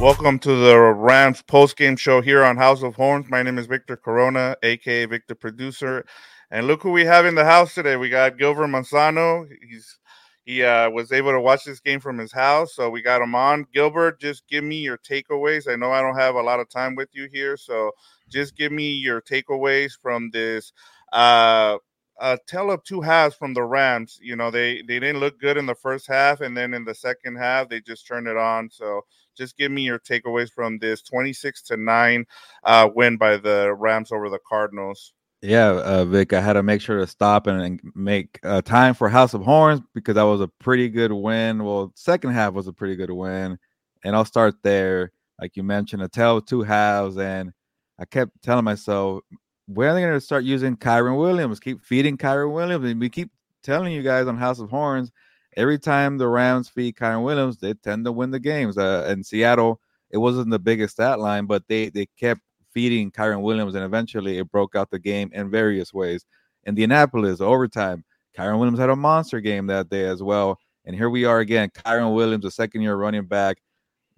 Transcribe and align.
Welcome 0.00 0.38
to 0.40 0.54
the 0.54 0.78
Rams 0.78 1.42
post 1.42 1.76
game 1.76 1.96
show 1.96 2.20
here 2.20 2.44
on 2.44 2.56
House 2.56 2.84
of 2.84 2.94
Horns. 2.94 3.28
My 3.28 3.42
name 3.42 3.58
is 3.58 3.66
Victor 3.66 3.96
Corona, 3.96 4.56
aka 4.62 5.06
Victor 5.06 5.34
Producer, 5.34 6.04
and 6.52 6.68
look 6.68 6.82
who 6.82 6.92
we 6.92 7.04
have 7.04 7.26
in 7.26 7.34
the 7.34 7.44
house 7.44 7.74
today. 7.74 7.96
We 7.96 8.08
got 8.08 8.38
Gilbert 8.38 8.68
Manzano. 8.68 9.48
He's 9.68 9.98
he 10.44 10.62
uh, 10.62 10.88
was 10.90 11.10
able 11.10 11.32
to 11.32 11.40
watch 11.40 11.64
this 11.64 11.80
game 11.80 11.98
from 11.98 12.16
his 12.16 12.32
house, 12.32 12.76
so 12.76 12.88
we 12.90 13.02
got 13.02 13.20
him 13.20 13.34
on. 13.34 13.66
Gilbert, 13.74 14.20
just 14.20 14.46
give 14.46 14.62
me 14.62 14.76
your 14.76 14.98
takeaways. 14.98 15.68
I 15.68 15.74
know 15.74 15.90
I 15.90 16.00
don't 16.00 16.16
have 16.16 16.36
a 16.36 16.42
lot 16.42 16.60
of 16.60 16.68
time 16.68 16.94
with 16.94 17.08
you 17.12 17.28
here, 17.32 17.56
so 17.56 17.90
just 18.28 18.56
give 18.56 18.70
me 18.70 18.92
your 18.92 19.20
takeaways 19.20 19.98
from 20.00 20.30
this 20.32 20.72
uh, 21.12 21.76
a 22.20 22.38
tell 22.46 22.70
of 22.70 22.82
two 22.84 23.00
halves 23.00 23.34
from 23.34 23.54
the 23.54 23.62
Rams. 23.62 24.18
You 24.20 24.36
know, 24.36 24.50
they 24.50 24.82
they 24.82 25.00
didn't 25.00 25.20
look 25.20 25.40
good 25.40 25.56
in 25.56 25.66
the 25.66 25.74
first 25.74 26.06
half, 26.06 26.40
and 26.40 26.56
then 26.56 26.74
in 26.74 26.84
the 26.84 26.94
second 26.94 27.36
half, 27.36 27.68
they 27.68 27.80
just 27.80 28.06
turned 28.06 28.26
it 28.26 28.36
on. 28.36 28.70
So 28.70 29.02
just 29.38 29.56
give 29.56 29.72
me 29.72 29.82
your 29.82 29.98
takeaways 29.98 30.50
from 30.50 30.78
this 30.78 31.00
26 31.02 31.62
to 31.62 31.76
9 31.76 32.26
uh, 32.64 32.88
win 32.94 33.16
by 33.16 33.36
the 33.36 33.72
Rams 33.74 34.12
over 34.12 34.28
the 34.28 34.40
Cardinals. 34.46 35.14
Yeah, 35.40 35.70
uh, 35.70 36.04
Vic, 36.04 36.32
I 36.32 36.40
had 36.40 36.54
to 36.54 36.64
make 36.64 36.80
sure 36.80 36.98
to 36.98 37.06
stop 37.06 37.46
and, 37.46 37.62
and 37.62 37.80
make 37.94 38.40
uh, 38.42 38.60
time 38.60 38.94
for 38.94 39.08
House 39.08 39.34
of 39.34 39.42
Horns 39.42 39.80
because 39.94 40.16
that 40.16 40.22
was 40.24 40.40
a 40.40 40.48
pretty 40.48 40.88
good 40.88 41.12
win. 41.12 41.62
Well, 41.62 41.92
second 41.94 42.32
half 42.32 42.54
was 42.54 42.66
a 42.66 42.72
pretty 42.72 42.96
good 42.96 43.12
win, 43.12 43.56
and 44.04 44.16
I'll 44.16 44.24
start 44.24 44.56
there. 44.64 45.12
Like 45.40 45.56
you 45.56 45.62
mentioned, 45.62 46.02
a 46.02 46.08
tale 46.08 46.38
of 46.38 46.46
two 46.46 46.62
halves, 46.62 47.16
and 47.16 47.52
I 48.00 48.04
kept 48.04 48.42
telling 48.42 48.64
myself, 48.64 49.22
when 49.68 49.88
are 49.88 49.94
they 49.94 50.00
going 50.00 50.12
to 50.14 50.20
start 50.20 50.42
using 50.42 50.76
Kyren 50.76 51.16
Williams? 51.16 51.60
Keep 51.60 51.84
feeding 51.84 52.18
Kyren 52.18 52.52
Williams, 52.52 52.90
and 52.90 53.00
we 53.00 53.08
keep 53.08 53.30
telling 53.62 53.92
you 53.92 54.02
guys 54.02 54.26
on 54.26 54.36
House 54.36 54.58
of 54.58 54.70
Horns 54.70 55.12
every 55.58 55.78
time 55.78 56.16
the 56.16 56.28
Rams 56.28 56.68
feed 56.68 56.94
Kyren 56.94 57.24
Williams, 57.24 57.58
they 57.58 57.74
tend 57.74 58.04
to 58.04 58.12
win 58.12 58.30
the 58.30 58.38
games. 58.38 58.78
Uh, 58.78 59.06
in 59.10 59.24
Seattle, 59.24 59.80
it 60.10 60.18
wasn't 60.18 60.50
the 60.50 60.58
biggest 60.58 60.94
stat 60.94 61.18
line, 61.18 61.46
but 61.46 61.64
they 61.68 61.90
they 61.90 62.06
kept 62.18 62.40
feeding 62.70 63.10
Kyren 63.10 63.42
Williams, 63.42 63.74
and 63.74 63.84
eventually 63.84 64.38
it 64.38 64.50
broke 64.50 64.76
out 64.76 64.90
the 64.90 64.98
game 64.98 65.30
in 65.34 65.50
various 65.50 65.92
ways. 65.92 66.24
Indianapolis 66.64 67.40
overtime, 67.40 68.04
Kyren 68.36 68.58
Williams 68.58 68.78
had 68.78 68.88
a 68.88 68.96
monster 68.96 69.40
game 69.40 69.66
that 69.66 69.90
day 69.90 70.04
as 70.04 70.22
well. 70.22 70.58
And 70.84 70.94
here 70.94 71.10
we 71.10 71.24
are 71.24 71.40
again, 71.40 71.70
Kyren 71.70 72.14
Williams, 72.14 72.44
a 72.44 72.50
second 72.50 72.82
year 72.82 72.94
running 72.94 73.26
back. 73.26 73.58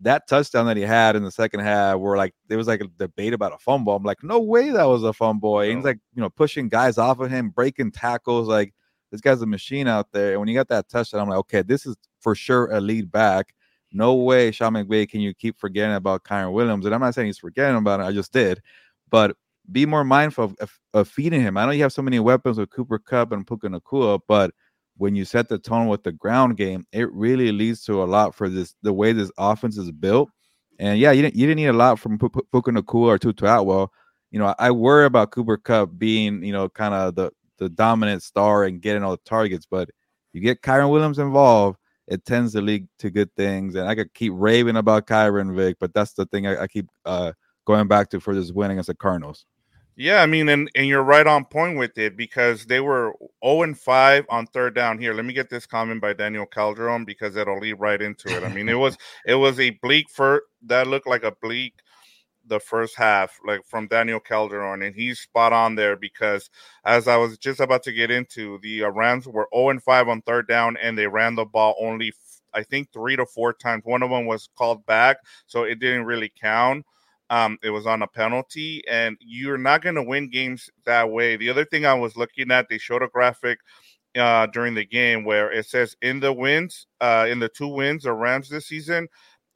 That 0.02 0.26
touchdown 0.28 0.66
that 0.66 0.78
he 0.78 0.82
had 0.82 1.14
in 1.14 1.24
the 1.24 1.30
second 1.30 1.60
half, 1.60 1.98
where 1.98 2.16
like 2.16 2.34
there 2.48 2.56
was 2.56 2.68
like 2.68 2.80
a 2.80 2.88
debate 2.98 3.34
about 3.34 3.52
a 3.52 3.58
fumble. 3.58 3.94
I'm 3.94 4.02
like, 4.02 4.22
no 4.22 4.38
way 4.38 4.70
that 4.70 4.84
was 4.84 5.02
a 5.02 5.12
fumble. 5.12 5.56
No. 5.56 5.60
he's 5.60 5.84
like, 5.84 5.98
you 6.14 6.22
know, 6.22 6.30
pushing 6.30 6.68
guys 6.68 6.96
off 6.96 7.20
of 7.20 7.30
him, 7.30 7.50
breaking 7.50 7.92
tackles. 7.92 8.48
Like 8.48 8.72
this 9.10 9.20
guy's 9.20 9.42
a 9.42 9.46
machine 9.46 9.88
out 9.88 10.12
there. 10.12 10.32
And 10.32 10.40
when 10.40 10.48
you 10.48 10.54
got 10.54 10.68
that 10.68 10.88
touchdown, 10.88 11.22
I'm 11.22 11.28
like, 11.28 11.38
okay, 11.40 11.62
this 11.62 11.86
is 11.86 11.96
for 12.20 12.34
sure 12.34 12.70
a 12.70 12.80
lead 12.80 13.10
back. 13.10 13.54
No 13.92 14.14
way, 14.14 14.52
Sean 14.52 14.74
McVay, 14.74 15.08
can 15.08 15.20
you 15.20 15.34
keep 15.34 15.58
forgetting 15.58 15.96
about 15.96 16.24
Kyren 16.24 16.52
Williams? 16.52 16.86
And 16.86 16.94
I'm 16.94 17.00
not 17.00 17.14
saying 17.14 17.26
he's 17.26 17.38
forgetting 17.38 17.76
about 17.76 18.00
it. 18.00 18.04
I 18.04 18.12
just 18.12 18.32
did. 18.32 18.60
But 19.10 19.36
be 19.70 19.86
more 19.86 20.04
mindful 20.04 20.54
of, 20.60 20.78
of, 20.94 21.08
feeding 21.08 21.40
him. 21.40 21.56
I 21.56 21.64
know 21.64 21.72
you 21.72 21.82
have 21.82 21.92
so 21.92 22.02
many 22.02 22.18
weapons 22.18 22.58
with 22.58 22.70
Cooper 22.70 22.98
Kupp 22.98 23.32
and 23.32 23.46
Puka 23.46 23.68
Nacua, 23.68 24.20
but 24.26 24.52
when 24.96 25.14
you 25.14 25.24
set 25.24 25.48
the 25.48 25.58
tone 25.58 25.88
with 25.88 26.02
the 26.02 26.12
ground 26.12 26.56
game, 26.56 26.86
it 26.92 27.10
really 27.12 27.52
leads 27.52 27.84
to 27.84 28.02
a 28.02 28.04
lot 28.04 28.34
for 28.34 28.48
this 28.48 28.74
the 28.82 28.92
way 28.92 29.12
this 29.12 29.30
offense 29.38 29.78
is 29.78 29.90
built. 29.90 30.30
And 30.78 30.98
yeah, 30.98 31.12
you 31.12 31.22
didn't 31.22 31.36
you 31.36 31.46
didn't 31.46 31.56
need 31.56 31.66
a 31.66 31.72
lot 31.72 31.98
from 31.98 32.18
Puka 32.18 32.70
Nacua 32.70 33.06
or 33.06 33.18
Tutu 33.18 33.46
Atwell. 33.46 33.92
You 34.30 34.38
know, 34.38 34.54
I 34.58 34.70
worry 34.70 35.06
about 35.06 35.30
Cooper 35.30 35.56
Kupp 35.56 35.90
being, 35.98 36.42
you 36.44 36.52
know, 36.52 36.68
kind 36.68 36.94
of 36.94 37.14
the 37.14 37.30
the 37.60 37.68
dominant 37.68 38.24
star 38.24 38.64
and 38.64 38.82
getting 38.82 39.04
all 39.04 39.12
the 39.12 39.20
targets. 39.24 39.66
But 39.70 39.90
you 40.32 40.40
get 40.40 40.62
Kyren 40.62 40.90
Williams 40.90 41.20
involved, 41.20 41.78
it 42.08 42.24
tends 42.24 42.52
to 42.54 42.60
lead 42.60 42.88
to 42.98 43.10
good 43.10 43.32
things. 43.36 43.76
And 43.76 43.88
I 43.88 43.94
could 43.94 44.12
keep 44.14 44.32
raving 44.34 44.76
about 44.76 45.06
Kyren 45.06 45.54
Vic, 45.54 45.76
but 45.78 45.94
that's 45.94 46.14
the 46.14 46.26
thing 46.26 46.46
I, 46.46 46.62
I 46.62 46.66
keep 46.66 46.88
uh, 47.04 47.32
going 47.66 47.86
back 47.86 48.10
to 48.10 48.20
for 48.20 48.34
this 48.34 48.50
win 48.50 48.72
against 48.72 48.88
the 48.88 48.94
Cardinals. 48.96 49.46
Yeah, 49.96 50.22
I 50.22 50.26
mean, 50.26 50.48
and, 50.48 50.70
and 50.74 50.86
you're 50.86 51.02
right 51.02 51.26
on 51.26 51.44
point 51.44 51.76
with 51.76 51.98
it 51.98 52.16
because 52.16 52.64
they 52.64 52.80
were 52.80 53.14
0 53.44 53.62
and 53.62 53.78
5 53.78 54.24
on 54.30 54.46
third 54.46 54.74
down. 54.74 54.98
Here, 54.98 55.12
let 55.12 55.26
me 55.26 55.34
get 55.34 55.50
this 55.50 55.66
comment 55.66 56.00
by 56.00 56.14
Daniel 56.14 56.46
Calderon 56.46 57.04
because 57.04 57.36
it'll 57.36 57.58
lead 57.58 57.74
right 57.74 58.00
into 58.00 58.34
it. 58.34 58.42
I 58.42 58.48
mean, 58.48 58.68
it 58.68 58.78
was 58.78 58.96
it 59.26 59.34
was 59.34 59.60
a 59.60 59.70
bleak 59.82 60.08
for 60.08 60.44
that 60.66 60.86
looked 60.86 61.06
like 61.06 61.24
a 61.24 61.36
bleak 61.42 61.74
the 62.46 62.60
first 62.60 62.96
half, 62.96 63.38
like 63.46 63.64
from 63.66 63.86
Daniel 63.88 64.20
Calderon, 64.20 64.82
and 64.82 64.94
he's 64.94 65.20
spot 65.20 65.52
on 65.52 65.74
there 65.74 65.96
because 65.96 66.50
as 66.84 67.08
I 67.08 67.16
was 67.16 67.38
just 67.38 67.60
about 67.60 67.82
to 67.84 67.92
get 67.92 68.10
into, 68.10 68.58
the 68.62 68.84
uh, 68.84 68.90
Rams 68.90 69.26
were 69.26 69.48
0 69.54 69.70
and 69.70 69.82
5 69.82 70.08
on 70.08 70.22
third 70.22 70.48
down, 70.48 70.76
and 70.78 70.96
they 70.96 71.06
ran 71.06 71.34
the 71.34 71.44
ball 71.44 71.74
only, 71.80 72.12
I 72.54 72.62
think, 72.62 72.92
three 72.92 73.16
to 73.16 73.26
four 73.26 73.52
times. 73.52 73.84
One 73.84 74.02
of 74.02 74.10
them 74.10 74.26
was 74.26 74.48
called 74.56 74.84
back, 74.86 75.18
so 75.46 75.64
it 75.64 75.78
didn't 75.78 76.04
really 76.04 76.32
count. 76.40 76.84
Um, 77.30 77.58
it 77.62 77.70
was 77.70 77.86
on 77.86 78.02
a 78.02 78.08
penalty, 78.08 78.82
and 78.88 79.16
you're 79.20 79.58
not 79.58 79.82
going 79.82 79.94
to 79.94 80.02
win 80.02 80.30
games 80.30 80.68
that 80.84 81.10
way. 81.10 81.36
The 81.36 81.50
other 81.50 81.64
thing 81.64 81.86
I 81.86 81.94
was 81.94 82.16
looking 82.16 82.50
at, 82.50 82.68
they 82.68 82.78
showed 82.78 83.02
a 83.02 83.08
graphic 83.08 83.58
uh, 84.16 84.46
during 84.48 84.74
the 84.74 84.84
game 84.84 85.24
where 85.24 85.52
it 85.52 85.66
says 85.66 85.94
in 86.02 86.18
the 86.18 86.32
wins, 86.32 86.88
uh, 87.00 87.26
in 87.30 87.38
the 87.38 87.48
two 87.48 87.68
wins, 87.68 88.02
the 88.02 88.12
Rams 88.12 88.48
this 88.48 88.66
season 88.66 89.06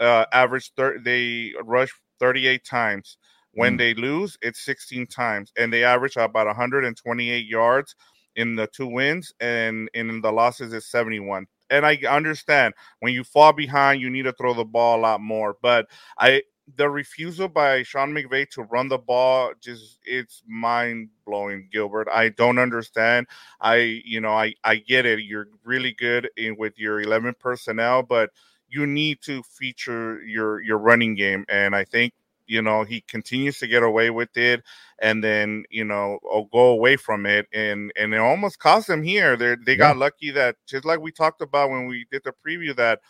uh, 0.00 0.24
average 0.32 0.72
thir- 0.76 0.98
they 0.98 1.52
rush 1.62 1.90
38 2.20 2.64
times. 2.64 3.18
When 3.52 3.74
mm. 3.74 3.78
they 3.78 3.94
lose, 3.94 4.36
it's 4.42 4.60
16 4.64 5.06
times, 5.06 5.52
and 5.56 5.72
they 5.72 5.84
average 5.84 6.16
about 6.16 6.46
128 6.46 7.46
yards 7.46 7.94
in 8.36 8.56
the 8.56 8.66
two 8.66 8.88
wins, 8.88 9.32
and 9.40 9.88
in 9.94 10.20
the 10.20 10.32
losses 10.32 10.72
is 10.72 10.86
71. 10.90 11.46
And 11.70 11.86
I 11.86 11.96
understand 12.08 12.74
when 13.00 13.14
you 13.14 13.24
fall 13.24 13.52
behind, 13.52 14.00
you 14.00 14.10
need 14.10 14.24
to 14.24 14.32
throw 14.32 14.54
the 14.54 14.64
ball 14.64 14.98
a 14.98 15.00
lot 15.00 15.20
more. 15.20 15.56
But 15.62 15.86
I 16.18 16.42
the 16.76 16.88
refusal 16.88 17.48
by 17.48 17.82
Sean 17.82 18.14
McVay 18.14 18.48
to 18.50 18.62
run 18.62 18.88
the 18.88 18.98
ball 18.98 19.52
just 19.60 19.98
it's 20.04 20.42
mind 20.46 21.10
blowing, 21.26 21.68
Gilbert. 21.70 22.08
I 22.10 22.30
don't 22.30 22.58
understand. 22.58 23.26
I 23.60 24.02
you 24.04 24.20
know 24.20 24.32
I 24.32 24.54
I 24.64 24.76
get 24.76 25.06
it. 25.06 25.20
You're 25.20 25.48
really 25.64 25.92
good 25.92 26.30
in, 26.36 26.56
with 26.56 26.78
your 26.78 27.00
11 27.00 27.34
personnel, 27.38 28.02
but 28.02 28.30
you 28.74 28.86
need 28.86 29.18
to 29.22 29.42
feature 29.42 30.22
your 30.24 30.60
your 30.62 30.78
running 30.78 31.14
game, 31.14 31.44
and 31.48 31.76
I 31.76 31.84
think 31.84 32.12
you 32.46 32.62
know 32.62 32.84
he 32.84 33.00
continues 33.02 33.58
to 33.58 33.66
get 33.66 33.82
away 33.82 34.10
with 34.10 34.36
it 34.36 34.62
and 35.00 35.22
then 35.22 35.64
you 35.70 35.84
know 35.84 36.18
oh, 36.30 36.44
go 36.52 36.68
away 36.68 36.96
from 36.96 37.26
it 37.26 37.46
and 37.52 37.92
and 37.96 38.12
it 38.14 38.18
almost 38.18 38.58
cost 38.58 38.86
them 38.86 39.02
here 39.02 39.36
they 39.36 39.56
they 39.64 39.72
yeah. 39.72 39.78
got 39.78 39.96
lucky 39.96 40.30
that 40.30 40.56
just 40.66 40.84
like 40.84 41.00
we 41.00 41.10
talked 41.10 41.40
about 41.40 41.70
when 41.70 41.86
we 41.86 42.06
did 42.10 42.22
the 42.24 42.34
preview 42.46 42.74
that 42.76 43.00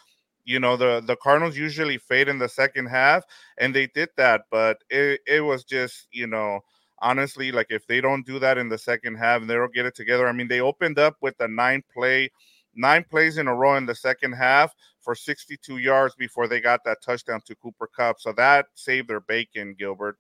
you 0.45 0.61
know 0.61 0.77
the 0.77 1.03
the 1.07 1.17
cardinals 1.17 1.57
usually 1.57 1.99
fade 1.99 2.29
in 2.29 2.39
the 2.39 2.49
second 2.49 2.87
half 2.87 3.25
and 3.59 3.75
they 3.75 3.87
did 3.89 4.09
that 4.17 4.43
but 4.51 4.79
it, 4.91 5.21
it 5.27 5.41
was 5.41 5.65
just 5.65 6.07
you 6.13 6.27
know 6.27 6.61
honestly 7.01 7.51
like 7.51 7.67
if 7.71 7.87
they 7.87 8.01
don't 8.01 8.27
do 8.27 8.39
that 8.39 8.57
in 8.57 8.69
the 8.69 8.79
second 8.79 9.17
half 9.17 9.41
and 9.41 9.51
they 9.51 9.55
don't 9.55 9.75
get 9.75 9.87
it 9.87 9.95
together 9.95 10.29
i 10.29 10.33
mean 10.33 10.49
they 10.49 10.61
opened 10.61 10.99
up 10.99 11.17
with 11.21 11.35
a 11.41 11.49
nine 11.49 11.83
play 11.93 12.31
nine 12.75 13.05
plays 13.09 13.39
in 13.39 13.49
a 13.49 13.55
row 13.55 13.77
in 13.77 13.87
the 13.87 13.95
second 13.95 14.33
half 14.33 14.73
for 15.05 15.15
62 15.15 15.79
yards 15.79 16.15
before 16.15 16.49
they 16.49 16.61
got 16.61 16.83
that 16.85 17.03
touchdown 17.03 17.41
to 17.47 17.55
Cooper 17.55 17.89
Kupp. 17.95 18.21
So 18.21 18.33
that 18.33 18.67
saved 18.75 19.09
their 19.09 19.21
bacon, 19.21 19.75
Gilbert. 19.79 20.17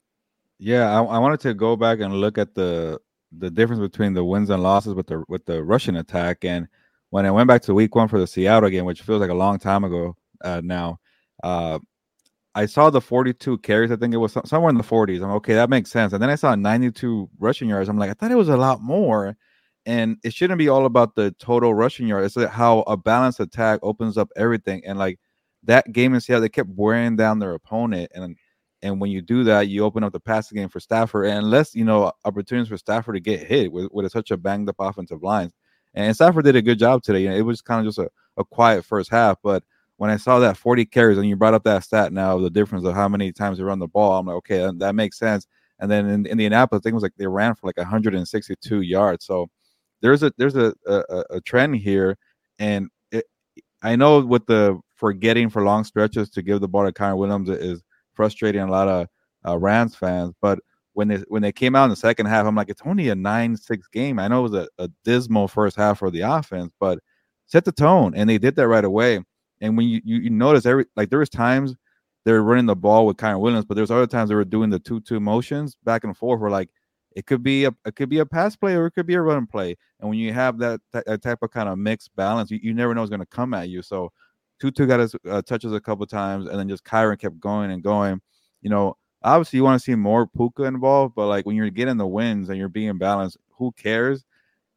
Yeah, 0.58 0.90
I, 0.90 1.02
I, 1.02 1.18
wanted 1.18 1.40
to 1.40 1.54
go 1.54 1.74
back 1.76 2.00
and 2.00 2.14
look 2.14 2.38
at 2.38 2.54
the 2.54 3.00
the 3.36 3.50
difference 3.50 3.80
between 3.80 4.14
the 4.14 4.24
wins 4.24 4.50
and 4.50 4.62
losses 4.62 4.94
with 4.94 5.08
the 5.08 5.24
with 5.26 5.44
the 5.46 5.64
Russian 5.64 5.96
attack. 5.96 6.44
And 6.44 6.68
when 7.10 7.26
I 7.26 7.30
went 7.30 7.48
back 7.48 7.62
to 7.62 7.74
Week 7.74 7.94
One 7.94 8.08
for 8.08 8.20
the 8.20 8.26
Seattle 8.26 8.70
game, 8.70 8.84
which 8.84 9.02
feels 9.02 9.20
like 9.20 9.30
a 9.30 9.34
long 9.34 9.58
time 9.58 9.82
ago 9.82 10.16
uh, 10.44 10.60
now, 10.62 11.00
uh, 11.42 11.80
I 12.54 12.66
saw 12.66 12.90
the 12.90 13.00
42 13.00 13.58
carries. 13.58 13.90
I 13.90 13.96
think 13.96 14.14
it 14.14 14.18
was 14.18 14.36
somewhere 14.44 14.70
in 14.70 14.78
the 14.78 14.84
40s. 14.84 15.22
I'm 15.24 15.32
okay, 15.32 15.54
that 15.54 15.70
makes 15.70 15.90
sense. 15.90 16.12
And 16.12 16.22
then 16.22 16.30
I 16.30 16.36
saw 16.36 16.54
92 16.54 17.28
rushing 17.38 17.68
yards. 17.68 17.88
I'm 17.88 17.98
like, 17.98 18.10
I 18.10 18.14
thought 18.14 18.30
it 18.30 18.36
was 18.36 18.48
a 18.48 18.56
lot 18.56 18.80
more 18.80 19.36
and 19.86 20.16
it 20.24 20.32
shouldn't 20.32 20.58
be 20.58 20.68
all 20.68 20.86
about 20.86 21.14
the 21.14 21.32
total 21.38 21.74
rushing 21.74 22.06
yard. 22.06 22.24
It's 22.24 22.36
how 22.50 22.80
a 22.80 22.96
balanced 22.96 23.40
attack 23.40 23.80
opens 23.82 24.16
up 24.16 24.30
everything. 24.36 24.82
And 24.84 24.98
like 24.98 25.18
that 25.64 25.92
game 25.92 26.14
in 26.14 26.20
Seattle, 26.20 26.42
they 26.42 26.48
kept 26.48 26.70
wearing 26.70 27.16
down 27.16 27.38
their 27.38 27.54
opponent. 27.54 28.10
And 28.14 28.36
and 28.82 29.00
when 29.00 29.10
you 29.10 29.22
do 29.22 29.44
that, 29.44 29.68
you 29.68 29.82
open 29.82 30.04
up 30.04 30.12
the 30.12 30.20
passing 30.20 30.56
game 30.56 30.68
for 30.68 30.80
Stafford. 30.80 31.26
And 31.26 31.38
unless 31.38 31.74
you 31.74 31.84
know 31.84 32.12
opportunities 32.24 32.68
for 32.68 32.76
Stafford 32.76 33.14
to 33.14 33.20
get 33.20 33.46
hit 33.46 33.72
with, 33.72 33.88
with 33.92 34.10
such 34.12 34.30
a 34.30 34.36
banged 34.36 34.68
up 34.68 34.76
offensive 34.78 35.22
line. 35.22 35.50
And 35.94 36.14
Stafford 36.14 36.44
did 36.44 36.56
a 36.56 36.62
good 36.62 36.78
job 36.78 37.02
today. 37.02 37.22
You 37.22 37.30
know, 37.30 37.36
it 37.36 37.42
was 37.42 37.62
kind 37.62 37.80
of 37.80 37.86
just 37.86 37.98
a, 37.98 38.10
a 38.36 38.44
quiet 38.44 38.84
first 38.84 39.10
half. 39.10 39.38
But 39.42 39.62
when 39.96 40.10
I 40.10 40.16
saw 40.16 40.40
that 40.40 40.56
40 40.56 40.86
carries 40.86 41.18
and 41.18 41.28
you 41.28 41.36
brought 41.36 41.54
up 41.54 41.62
that 41.64 41.84
stat 41.84 42.12
now, 42.12 42.38
the 42.38 42.50
difference 42.50 42.84
of 42.84 42.94
how 42.94 43.08
many 43.08 43.32
times 43.32 43.58
they 43.58 43.64
run 43.64 43.78
the 43.78 43.86
ball, 43.86 44.18
I'm 44.18 44.26
like, 44.26 44.36
okay, 44.36 44.58
that, 44.58 44.78
that 44.80 44.94
makes 44.94 45.18
sense. 45.18 45.46
And 45.78 45.90
then 45.90 46.06
in, 46.06 46.26
in 46.26 46.26
Indianapolis, 46.26 46.80
I 46.80 46.82
think 46.82 46.92
it 46.92 46.94
was 46.94 47.02
like 47.02 47.14
they 47.16 47.26
ran 47.26 47.54
for 47.54 47.66
like 47.66 47.76
162 47.76 48.80
yards. 48.80 49.24
So 49.24 49.48
there's 50.04 50.22
a 50.22 50.32
there's 50.36 50.54
a 50.54 50.74
a, 50.86 51.24
a 51.30 51.40
trend 51.40 51.76
here, 51.76 52.18
and 52.58 52.90
it, 53.10 53.24
I 53.82 53.96
know 53.96 54.20
with 54.20 54.44
the 54.46 54.78
forgetting 54.94 55.48
for 55.48 55.64
long 55.64 55.82
stretches 55.82 56.28
to 56.30 56.42
give 56.42 56.60
the 56.60 56.68
ball 56.68 56.84
to 56.84 56.92
Kyren 56.92 57.16
Williams 57.16 57.48
is 57.48 57.82
frustrating 58.12 58.60
a 58.60 58.70
lot 58.70 58.86
of 58.86 59.08
uh, 59.48 59.58
Rams 59.58 59.96
fans, 59.96 60.34
but 60.42 60.58
when 60.92 61.08
they 61.08 61.16
when 61.28 61.40
they 61.40 61.52
came 61.52 61.74
out 61.74 61.84
in 61.84 61.90
the 61.90 61.96
second 61.96 62.26
half, 62.26 62.46
I'm 62.46 62.54
like, 62.54 62.68
it's 62.68 62.82
only 62.84 63.08
a 63.08 63.14
nine 63.14 63.56
six 63.56 63.88
game. 63.88 64.18
I 64.18 64.28
know 64.28 64.40
it 64.40 64.50
was 64.50 64.54
a, 64.54 64.68
a 64.78 64.90
dismal 65.04 65.48
first 65.48 65.74
half 65.74 66.00
for 66.00 66.10
the 66.10 66.20
offense, 66.20 66.70
but 66.78 66.98
set 67.46 67.64
the 67.64 67.72
tone, 67.72 68.12
and 68.14 68.28
they 68.28 68.36
did 68.36 68.56
that 68.56 68.68
right 68.68 68.84
away. 68.84 69.20
And 69.62 69.76
when 69.76 69.88
you, 69.88 70.02
you, 70.04 70.16
you 70.18 70.30
notice 70.30 70.66
every 70.66 70.84
like 70.96 71.08
there 71.08 71.18
was 71.18 71.30
times 71.30 71.74
they 72.26 72.32
were 72.32 72.42
running 72.42 72.66
the 72.66 72.76
ball 72.76 73.06
with 73.06 73.16
Kyren 73.16 73.40
Williams, 73.40 73.64
but 73.64 73.74
there's 73.74 73.90
other 73.90 74.06
times 74.06 74.28
they 74.28 74.34
were 74.34 74.44
doing 74.44 74.68
the 74.68 74.78
two-two 74.78 75.18
motions 75.18 75.78
back 75.82 76.04
and 76.04 76.14
forth. 76.14 76.40
Where 76.40 76.50
like 76.50 76.68
it 77.14 77.26
could 77.26 77.42
be 77.42 77.64
a 77.64 77.74
it 77.86 77.94
could 77.94 78.08
be 78.08 78.18
a 78.18 78.26
pass 78.26 78.56
play 78.56 78.74
or 78.74 78.86
it 78.86 78.92
could 78.92 79.06
be 79.06 79.14
a 79.14 79.22
run 79.22 79.46
play. 79.46 79.76
And 80.00 80.08
when 80.08 80.18
you 80.18 80.32
have 80.32 80.58
that, 80.58 80.80
that 80.92 81.22
type 81.22 81.38
of 81.42 81.50
kind 81.50 81.68
of 81.68 81.78
mixed 81.78 82.14
balance, 82.16 82.50
you, 82.50 82.58
you 82.62 82.74
never 82.74 82.94
know 82.94 83.00
what's 83.00 83.10
going 83.10 83.20
to 83.20 83.26
come 83.26 83.54
at 83.54 83.68
you. 83.68 83.82
So 83.82 84.12
Tutu 84.60 84.86
got 84.86 85.00
his 85.00 85.14
uh, 85.28 85.42
touches 85.42 85.72
a 85.72 85.80
couple 85.80 86.06
times, 86.06 86.46
and 86.46 86.58
then 86.58 86.68
just 86.68 86.84
Kyren 86.84 87.18
kept 87.18 87.38
going 87.40 87.70
and 87.70 87.82
going. 87.82 88.20
You 88.62 88.70
know, 88.70 88.96
obviously 89.22 89.58
you 89.58 89.64
want 89.64 89.80
to 89.80 89.84
see 89.84 89.94
more 89.94 90.26
Puka 90.26 90.64
involved, 90.64 91.14
but 91.14 91.26
like 91.26 91.46
when 91.46 91.56
you're 91.56 91.70
getting 91.70 91.96
the 91.96 92.06
wins 92.06 92.48
and 92.48 92.58
you're 92.58 92.68
being 92.68 92.98
balanced, 92.98 93.36
who 93.50 93.72
cares? 93.72 94.24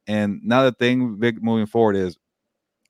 And 0.08 0.40
now 0.44 0.64
the 0.64 0.72
thing 0.72 1.16
big 1.16 1.44
moving 1.44 1.66
forward 1.66 1.96
is, 1.96 2.18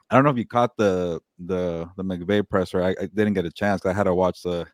I 0.09 0.15
don't 0.15 0.23
know 0.23 0.29
if 0.29 0.37
you 0.37 0.45
caught 0.45 0.77
the 0.77 1.19
the 1.39 1.89
the 1.97 2.03
McVay 2.03 2.47
presser. 2.47 2.81
I, 2.81 2.89
I 2.89 3.07
didn't 3.13 3.33
get 3.33 3.45
a 3.45 3.51
chance. 3.51 3.85
I 3.85 3.93
had 3.93 4.03
to 4.03 4.15
watch 4.15 4.41
the 4.43 4.65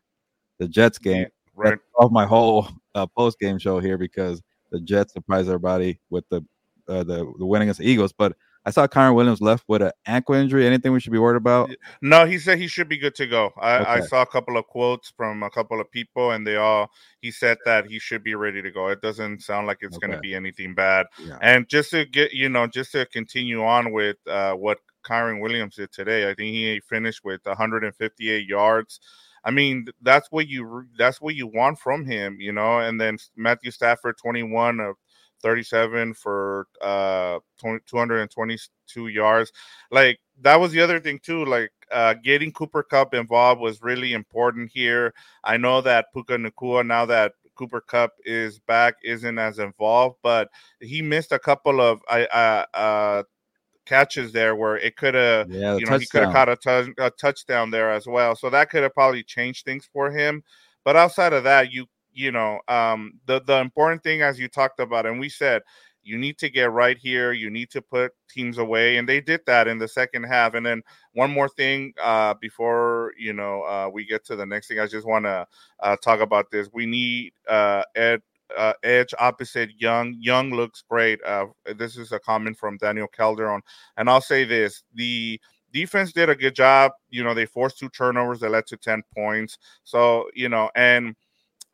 the 0.58 0.68
Jets 0.68 0.98
game. 0.98 1.26
Right 1.56 1.78
off 1.98 2.10
my 2.10 2.26
whole 2.26 2.68
uh, 2.96 3.06
post 3.06 3.38
game 3.38 3.58
show 3.58 3.78
here 3.78 3.96
because 3.96 4.42
the 4.74 4.80
Jets 4.80 5.12
surprised 5.12 5.48
everybody 5.48 6.00
with 6.10 6.28
the 6.28 6.44
uh, 6.88 7.04
the 7.04 7.32
the 7.38 7.46
win 7.46 7.62
against 7.62 7.80
the 7.80 7.88
Eagles. 7.88 8.12
But 8.12 8.36
I 8.66 8.70
saw 8.70 8.86
Kyren 8.86 9.14
Williams 9.14 9.40
left 9.40 9.64
with 9.68 9.82
an 9.82 9.92
ankle 10.06 10.34
injury. 10.34 10.66
Anything 10.66 10.92
we 10.92 11.00
should 11.00 11.12
be 11.12 11.18
worried 11.18 11.36
about? 11.36 11.70
No, 12.02 12.26
he 12.26 12.38
said 12.38 12.58
he 12.58 12.66
should 12.66 12.88
be 12.88 12.96
good 12.96 13.14
to 13.16 13.26
go. 13.26 13.52
I, 13.58 13.78
okay. 13.78 13.90
I, 13.90 14.00
saw 14.00 14.22
a 14.22 14.26
couple 14.26 14.56
of 14.56 14.66
quotes 14.66 15.12
from 15.16 15.42
a 15.42 15.50
couple 15.50 15.80
of 15.80 15.90
people, 15.90 16.32
and 16.32 16.46
they 16.46 16.56
all 16.56 16.90
he 17.20 17.30
said 17.30 17.58
that 17.64 17.86
he 17.86 17.98
should 17.98 18.24
be 18.24 18.34
ready 18.34 18.62
to 18.62 18.70
go. 18.70 18.88
It 18.88 19.00
doesn't 19.00 19.42
sound 19.42 19.66
like 19.66 19.78
it's 19.80 19.96
okay. 19.96 20.06
going 20.06 20.16
to 20.16 20.20
be 20.20 20.34
anything 20.34 20.74
bad. 20.74 21.06
Yeah. 21.20 21.38
And 21.40 21.68
just 21.68 21.90
to 21.92 22.04
get 22.04 22.32
you 22.32 22.48
know, 22.48 22.66
just 22.66 22.92
to 22.92 23.06
continue 23.06 23.62
on 23.62 23.92
with 23.92 24.16
uh, 24.26 24.54
what 24.54 24.78
Kyren 25.04 25.40
Williams 25.40 25.76
did 25.76 25.92
today, 25.92 26.24
I 26.24 26.34
think 26.34 26.52
he 26.52 26.80
finished 26.88 27.20
with 27.24 27.40
158 27.44 28.46
yards. 28.46 29.00
I 29.44 29.50
mean, 29.50 29.86
that's 30.02 30.30
what 30.30 30.48
you 30.48 30.86
that's 30.98 31.20
what 31.20 31.34
you 31.34 31.46
want 31.46 31.78
from 31.78 32.04
him, 32.06 32.38
you 32.40 32.52
know. 32.52 32.78
And 32.80 33.00
then 33.00 33.18
Matthew 33.36 33.70
Stafford, 33.70 34.16
21 34.18 34.80
of 34.80 34.96
37 35.42 36.14
for 36.14 36.66
uh 36.80 37.38
222 37.60 39.08
yards. 39.08 39.52
Like 39.90 40.18
that 40.40 40.58
was 40.58 40.72
the 40.72 40.80
other 40.80 40.98
thing 41.00 41.18
too. 41.18 41.44
Like 41.44 41.70
uh, 41.92 42.14
getting 42.14 42.52
Cooper 42.52 42.82
Kupp 42.82 43.14
involved 43.14 43.60
was 43.60 43.82
really 43.82 44.14
important 44.14 44.70
here. 44.72 45.12
I 45.44 45.56
know 45.58 45.80
that 45.82 46.06
Puka 46.14 46.36
Nacua 46.36 46.86
now 46.86 47.04
that 47.06 47.32
Cooper 47.54 47.80
Kupp 47.80 48.12
is 48.24 48.58
back 48.58 48.94
isn't 49.04 49.38
as 49.38 49.58
involved, 49.58 50.16
but 50.22 50.48
he 50.80 51.02
missed 51.02 51.32
a 51.32 51.38
couple 51.38 51.80
of 51.80 52.00
I 52.08 52.24
uh, 52.74 53.22
catches 53.86 54.32
there 54.32 54.56
where 54.56 54.76
it 54.76 54.96
could 54.96 55.14
have, 55.14 55.50
yeah, 55.50 55.76
you 55.76 55.84
know, 55.84 55.92
touchdown. 55.92 56.00
he 56.00 56.06
could 56.06 56.22
have 56.22 56.32
caught 56.32 56.48
a, 56.48 56.56
t- 56.56 56.92
a 56.98 57.10
touchdown 57.10 57.70
there 57.70 57.90
as 57.90 58.06
well. 58.06 58.34
So 58.36 58.50
that 58.50 58.70
could 58.70 58.82
have 58.82 58.94
probably 58.94 59.22
changed 59.22 59.64
things 59.64 59.88
for 59.92 60.10
him. 60.10 60.42
But 60.84 60.96
outside 60.96 61.32
of 61.32 61.44
that, 61.44 61.72
you 61.72 61.86
you 62.12 62.30
know, 62.30 62.60
um, 62.68 63.14
the 63.26 63.40
the 63.42 63.58
important 63.58 64.02
thing 64.02 64.22
as 64.22 64.38
you 64.38 64.48
talked 64.48 64.80
about, 64.80 65.06
and 65.06 65.18
we 65.18 65.28
said 65.28 65.62
you 66.04 66.18
need 66.18 66.38
to 66.38 66.50
get 66.50 66.70
right 66.70 66.98
here. 66.98 67.32
You 67.32 67.50
need 67.50 67.70
to 67.70 67.82
put 67.82 68.12
teams 68.30 68.58
away, 68.58 68.98
and 68.98 69.08
they 69.08 69.20
did 69.20 69.40
that 69.46 69.66
in 69.66 69.78
the 69.78 69.88
second 69.88 70.24
half. 70.24 70.54
And 70.54 70.64
then 70.64 70.82
one 71.12 71.30
more 71.30 71.48
thing 71.48 71.94
uh, 72.02 72.34
before 72.40 73.12
you 73.18 73.32
know 73.32 73.62
uh, 73.62 73.90
we 73.92 74.04
get 74.04 74.24
to 74.26 74.36
the 74.36 74.46
next 74.46 74.68
thing, 74.68 74.80
I 74.80 74.86
just 74.86 75.06
want 75.06 75.24
to 75.24 75.46
uh, 75.80 75.96
talk 75.96 76.20
about 76.20 76.50
this. 76.50 76.68
We 76.72 76.86
need 76.86 77.32
uh, 77.48 77.82
Ed 77.96 78.22
uh, 78.56 78.72
edge 78.82 79.14
opposite 79.18 79.70
Young. 79.78 80.16
Young 80.18 80.50
looks 80.50 80.82
great. 80.88 81.20
Uh, 81.24 81.46
this 81.76 81.96
is 81.96 82.12
a 82.12 82.18
comment 82.18 82.56
from 82.56 82.76
Daniel 82.78 83.08
Calderon, 83.08 83.62
and 83.96 84.08
I'll 84.08 84.20
say 84.20 84.44
this: 84.44 84.82
the 84.94 85.40
defense 85.72 86.12
did 86.12 86.30
a 86.30 86.34
good 86.34 86.54
job. 86.54 86.92
You 87.10 87.24
know, 87.24 87.34
they 87.34 87.46
forced 87.46 87.78
two 87.78 87.88
turnovers 87.90 88.40
that 88.40 88.50
led 88.50 88.66
to 88.66 88.76
ten 88.76 89.02
points. 89.14 89.58
So 89.82 90.28
you 90.34 90.48
know, 90.48 90.70
and 90.76 91.14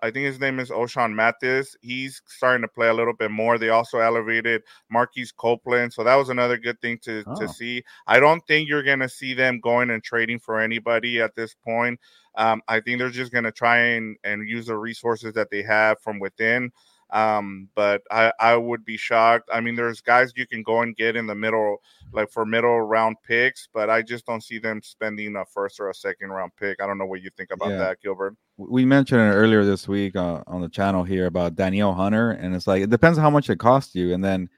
I 0.03 0.11
think 0.11 0.27
his 0.27 0.41
name 0.41 0.59
is 0.59 0.71
Ochaun 0.71 1.15
Mathis. 1.15 1.77
He's 1.83 2.23
starting 2.27 2.63
to 2.63 2.69
play 2.69 2.89
a 2.89 2.95
little 2.95 3.13
bit 3.13 3.31
more. 3.31 3.59
They 3.59 3.69
also 3.69 3.99
elevated 3.99 4.63
Marquise 4.91 5.33
Copeland, 5.33 5.93
so 5.93 6.05
that 6.05 6.15
was 6.15 6.29
another 6.29 6.57
good 6.57 6.81
thing 6.81 6.99
to 7.03 7.23
oh. 7.27 7.41
to 7.41 7.49
see. 7.49 7.83
I 8.07 8.21
don't 8.21 8.47
think 8.47 8.69
you're 8.69 8.83
going 8.83 9.01
to 9.01 9.09
see 9.09 9.35
them 9.35 9.61
going 9.61 9.91
and 9.91 10.03
trading 10.03 10.39
for 10.39 10.61
anybody 10.61 11.21
at 11.21 11.35
this 11.35 11.55
point. 11.55 12.01
Um, 12.37 12.63
I 12.69 12.81
think 12.81 12.99
they're 12.99 13.11
just 13.11 13.33
going 13.33 13.45
to 13.45 13.53
try 13.53 13.79
and 13.79 14.17
and 14.25 14.49
use 14.49 14.67
the 14.67 14.77
resources 14.77 15.35
that 15.35 15.51
they 15.51 15.63
have 15.63 16.01
from 16.01 16.19
within. 16.19 16.73
Um, 17.13 17.69
but 17.75 18.03
I, 18.11 18.33
I 18.39 18.57
would 18.57 18.85
be 18.85 18.97
shocked. 18.97 19.49
I 19.53 19.61
mean, 19.61 19.75
there's 19.75 20.01
guys 20.01 20.33
you 20.37 20.47
can 20.47 20.63
go 20.63 20.83
and 20.83 20.97
get 20.97 21.17
in 21.17 21.27
the 21.27 21.35
middle, 21.35 21.79
like 22.13 22.31
for 22.31 22.47
middle 22.47 22.81
round 22.81 23.17
picks, 23.27 23.69
but 23.73 23.91
I 23.91 24.03
just 24.03 24.27
don't 24.27 24.43
see 24.43 24.59
them 24.59 24.81
spending 24.83 25.37
a 25.37 25.45
first 25.45 25.81
or 25.81 25.91
a 25.91 25.95
second 25.95 26.31
round 26.31 26.53
pick. 26.57 26.81
I 26.81 26.87
don't 26.87 26.99
know 26.99 27.07
what 27.07 27.23
you 27.23 27.31
think 27.37 27.51
about 27.53 27.71
yeah. 27.71 27.79
that, 27.79 28.01
Gilbert. 28.01 28.37
We 28.57 28.85
mentioned 28.85 29.21
it 29.21 29.35
earlier 29.35 29.65
this 29.65 29.89
week 29.89 30.17
uh, 30.17 30.43
on 30.47 30.61
the 30.61 30.69
channel 30.69 31.03
here 31.03 31.27
about 31.27 31.57
Danielle 31.57 31.95
Hunter, 31.95 32.33
and 32.33 32.55
it's 32.55 32.67
like 32.67 32.83
it 32.83 32.91
depends 32.91 33.19
on 33.19 33.23
how 33.23 33.31
much 33.31 33.51
it 33.51 33.59
costs 33.59 33.95
you. 33.95 34.15
And 34.15 34.25
then, 34.25 34.49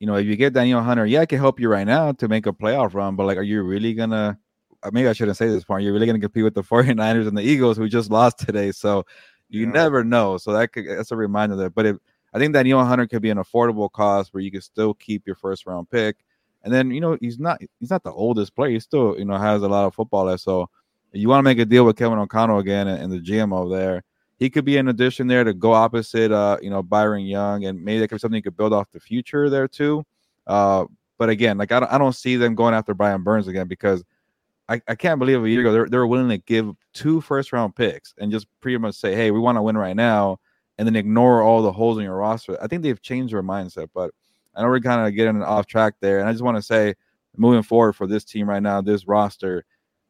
you 0.00 0.06
know, 0.06 0.16
if 0.16 0.26
you 0.26 0.36
get 0.36 0.52
Danielle 0.52 0.82
Hunter, 0.82 1.06
yeah, 1.06 1.20
I 1.20 1.26
can 1.26 1.38
help 1.38 1.60
you 1.60 1.68
right 1.68 1.86
now 1.86 2.12
to 2.12 2.28
make 2.28 2.46
a 2.46 2.52
playoff 2.52 2.94
run, 2.94 3.16
but 3.16 3.26
like, 3.26 3.38
are 3.38 3.42
you 3.42 3.62
really 3.62 3.94
gonna? 3.94 4.38
Uh, 4.82 4.90
maybe 4.92 5.08
I 5.08 5.12
shouldn't 5.12 5.36
say 5.36 5.46
this 5.46 5.62
part. 5.62 5.82
You're 5.82 5.92
really 5.92 6.06
going 6.06 6.20
to 6.20 6.24
compete 6.24 6.42
with 6.42 6.54
the 6.54 6.62
49ers 6.64 7.28
and 7.28 7.38
the 7.38 7.42
Eagles 7.42 7.76
who 7.76 7.88
just 7.88 8.10
lost 8.10 8.40
today. 8.40 8.72
So 8.72 9.06
you 9.52 9.66
yeah. 9.66 9.72
never 9.72 10.04
know. 10.04 10.38
So 10.38 10.52
that 10.52 10.72
could, 10.72 10.88
that's 10.88 11.12
a 11.12 11.16
reminder 11.16 11.56
there. 11.56 11.70
But 11.70 11.86
if 11.86 11.96
I 12.34 12.38
think 12.38 12.54
that 12.54 12.62
Neil 12.64 12.84
Hunter 12.84 13.06
could 13.06 13.22
be 13.22 13.30
an 13.30 13.38
affordable 13.38 13.90
cost 13.90 14.32
where 14.32 14.42
you 14.42 14.50
could 14.50 14.64
still 14.64 14.94
keep 14.94 15.26
your 15.26 15.36
first 15.36 15.66
round 15.66 15.90
pick. 15.90 16.16
And 16.64 16.72
then 16.72 16.90
you 16.90 17.00
know 17.00 17.18
he's 17.20 17.38
not 17.38 17.60
he's 17.80 17.90
not 17.90 18.04
the 18.04 18.12
oldest 18.12 18.54
player. 18.54 18.70
He 18.70 18.80
still 18.80 19.18
you 19.18 19.24
know 19.24 19.36
has 19.36 19.62
a 19.62 19.68
lot 19.68 19.84
of 19.84 19.94
football 19.94 20.24
left. 20.24 20.42
So 20.42 20.70
you 21.12 21.28
want 21.28 21.40
to 21.40 21.42
make 21.42 21.58
a 21.58 21.64
deal 21.64 21.84
with 21.84 21.96
Kevin 21.96 22.18
O'Connell 22.18 22.58
again 22.58 22.88
and, 22.88 23.02
and 23.02 23.12
the 23.12 23.18
GM 23.18 23.54
over 23.54 23.74
there. 23.74 24.04
He 24.38 24.48
could 24.48 24.64
be 24.64 24.76
an 24.76 24.88
addition 24.88 25.26
there 25.26 25.44
to 25.44 25.52
go 25.52 25.72
opposite, 25.72 26.32
uh, 26.32 26.58
you 26.62 26.70
know, 26.70 26.82
Byron 26.82 27.24
Young, 27.24 27.64
and 27.66 27.82
maybe 27.84 28.00
that 28.00 28.08
could 28.08 28.16
be 28.16 28.18
something 28.20 28.36
you 28.36 28.42
could 28.42 28.56
build 28.56 28.72
off 28.72 28.90
the 28.90 28.98
future 28.98 29.50
there 29.50 29.68
too. 29.68 30.04
Uh, 30.46 30.86
but 31.18 31.28
again, 31.28 31.58
like 31.58 31.70
I 31.70 31.80
don't, 31.80 31.92
I 31.92 31.98
don't 31.98 32.14
see 32.14 32.36
them 32.36 32.54
going 32.54 32.74
after 32.74 32.94
Brian 32.94 33.22
Burns 33.22 33.46
again 33.46 33.68
because 33.68 34.02
I, 34.72 34.80
I 34.88 34.94
can't 34.94 35.18
believe 35.18 35.44
a 35.44 35.50
year 35.50 35.60
ago 35.60 35.72
they're, 35.72 35.88
they're 35.88 36.06
willing 36.06 36.30
to 36.30 36.38
give 36.38 36.74
two 36.94 37.20
first 37.20 37.52
round 37.52 37.76
picks 37.76 38.14
and 38.18 38.32
just 38.32 38.46
pretty 38.60 38.78
much 38.78 38.94
say, 38.94 39.14
hey, 39.14 39.30
we 39.30 39.38
want 39.38 39.58
to 39.58 39.62
win 39.62 39.76
right 39.76 39.94
now, 39.94 40.38
and 40.78 40.86
then 40.86 40.96
ignore 40.96 41.42
all 41.42 41.60
the 41.60 41.72
holes 41.72 41.98
in 41.98 42.04
your 42.04 42.16
roster. 42.16 42.56
I 42.62 42.68
think 42.68 42.82
they've 42.82 43.00
changed 43.00 43.34
their 43.34 43.42
mindset, 43.42 43.88
but 43.92 44.12
I 44.54 44.62
know 44.62 44.68
we're 44.68 44.80
kind 44.80 45.06
of 45.06 45.14
getting 45.14 45.42
off 45.42 45.66
track 45.66 45.94
there. 46.00 46.20
And 46.20 46.28
I 46.28 46.32
just 46.32 46.42
want 46.42 46.56
to 46.56 46.62
say, 46.62 46.94
moving 47.36 47.62
forward 47.62 47.94
for 47.94 48.06
this 48.06 48.24
team 48.24 48.48
right 48.48 48.62
now, 48.62 48.80
this 48.80 49.06
roster, 49.06 49.64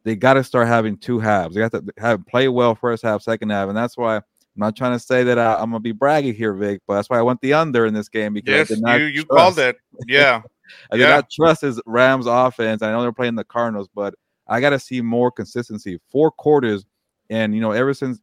they 0.04 0.14
got 0.14 0.34
to 0.34 0.44
start 0.44 0.68
having 0.68 0.96
two 0.96 1.18
halves. 1.18 1.54
They 1.54 1.60
got 1.60 1.72
to 1.72 1.84
have 1.98 2.24
play 2.26 2.46
well 2.46 2.76
first 2.76 3.02
half, 3.02 3.22
second 3.22 3.50
half, 3.50 3.68
and 3.68 3.76
that's 3.76 3.96
why 3.96 4.16
I'm 4.16 4.22
not 4.54 4.76
trying 4.76 4.92
to 4.92 4.98
say 5.00 5.24
that 5.24 5.38
I, 5.38 5.54
am 5.54 5.70
gonna 5.70 5.80
be 5.80 5.92
braggy 5.92 6.34
here, 6.34 6.54
Vic, 6.54 6.82
but 6.86 6.94
that's 6.94 7.10
why 7.10 7.18
I 7.18 7.22
went 7.22 7.40
the 7.40 7.54
under 7.54 7.86
in 7.86 7.94
this 7.94 8.08
game 8.08 8.34
because 8.34 8.70
yes, 8.70 8.80
you 9.00 9.04
you 9.06 9.24
called 9.24 9.58
it, 9.58 9.76
yeah. 10.06 10.42
I 10.90 10.96
did 10.96 11.08
not 11.08 11.30
trust 11.30 11.62
his 11.62 11.80
Rams 11.86 12.26
offense. 12.26 12.82
I 12.82 12.92
know 12.92 13.02
they're 13.02 13.12
playing 13.12 13.34
the 13.34 13.44
Cardinals, 13.44 13.88
but 13.94 14.14
I 14.46 14.60
got 14.60 14.70
to 14.70 14.78
see 14.78 15.00
more 15.00 15.30
consistency. 15.30 15.98
Four 16.10 16.30
quarters, 16.30 16.84
and 17.30 17.54
you 17.54 17.60
know, 17.60 17.72
ever 17.72 17.94
since 17.94 18.20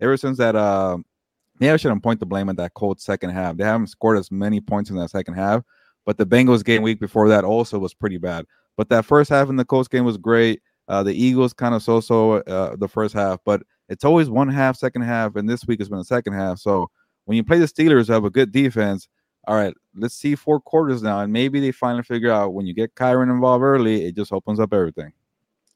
ever 0.00 0.16
since 0.16 0.38
that, 0.38 0.56
uh, 0.56 0.98
maybe 1.58 1.70
I 1.70 1.76
shouldn't 1.76 2.02
point 2.02 2.20
the 2.20 2.26
blame 2.26 2.48
at 2.48 2.56
that 2.56 2.74
cold 2.74 3.00
second 3.00 3.30
half. 3.30 3.56
They 3.56 3.64
haven't 3.64 3.88
scored 3.88 4.18
as 4.18 4.30
many 4.30 4.60
points 4.60 4.90
in 4.90 4.96
that 4.96 5.10
second 5.10 5.34
half, 5.34 5.62
but 6.04 6.18
the 6.18 6.26
Bengals 6.26 6.64
game 6.64 6.82
week 6.82 7.00
before 7.00 7.28
that 7.28 7.44
also 7.44 7.78
was 7.78 7.94
pretty 7.94 8.18
bad. 8.18 8.46
But 8.76 8.88
that 8.88 9.04
first 9.04 9.30
half 9.30 9.48
in 9.48 9.56
the 9.56 9.64
Colts 9.64 9.88
game 9.88 10.04
was 10.04 10.16
great. 10.16 10.60
Uh, 10.88 11.02
the 11.02 11.14
Eagles 11.14 11.52
kind 11.52 11.74
of 11.74 11.82
so-so 11.82 12.38
uh, 12.40 12.76
the 12.76 12.88
first 12.88 13.14
half, 13.14 13.38
but 13.44 13.62
it's 13.88 14.04
always 14.04 14.28
one 14.28 14.48
half, 14.48 14.76
second 14.76 15.02
half, 15.02 15.36
and 15.36 15.48
this 15.48 15.66
week 15.66 15.80
has 15.80 15.88
been 15.88 15.98
the 15.98 16.04
second 16.04 16.32
half. 16.32 16.58
So 16.58 16.90
when 17.24 17.36
you 17.36 17.44
play 17.44 17.58
the 17.58 17.66
Steelers, 17.66 18.08
have 18.08 18.24
a 18.24 18.30
good 18.30 18.50
defense, 18.50 19.08
all 19.46 19.54
right, 19.54 19.74
let's 19.96 20.14
see 20.14 20.34
four 20.34 20.60
quarters 20.60 21.02
now, 21.02 21.20
and 21.20 21.32
maybe 21.32 21.60
they 21.60 21.72
finally 21.72 22.02
figure 22.02 22.30
out 22.30 22.54
when 22.54 22.66
you 22.66 22.74
get 22.74 22.94
Kyren 22.94 23.30
involved 23.30 23.62
early, 23.62 24.04
it 24.04 24.16
just 24.16 24.32
opens 24.32 24.60
up 24.60 24.72
everything. 24.72 25.12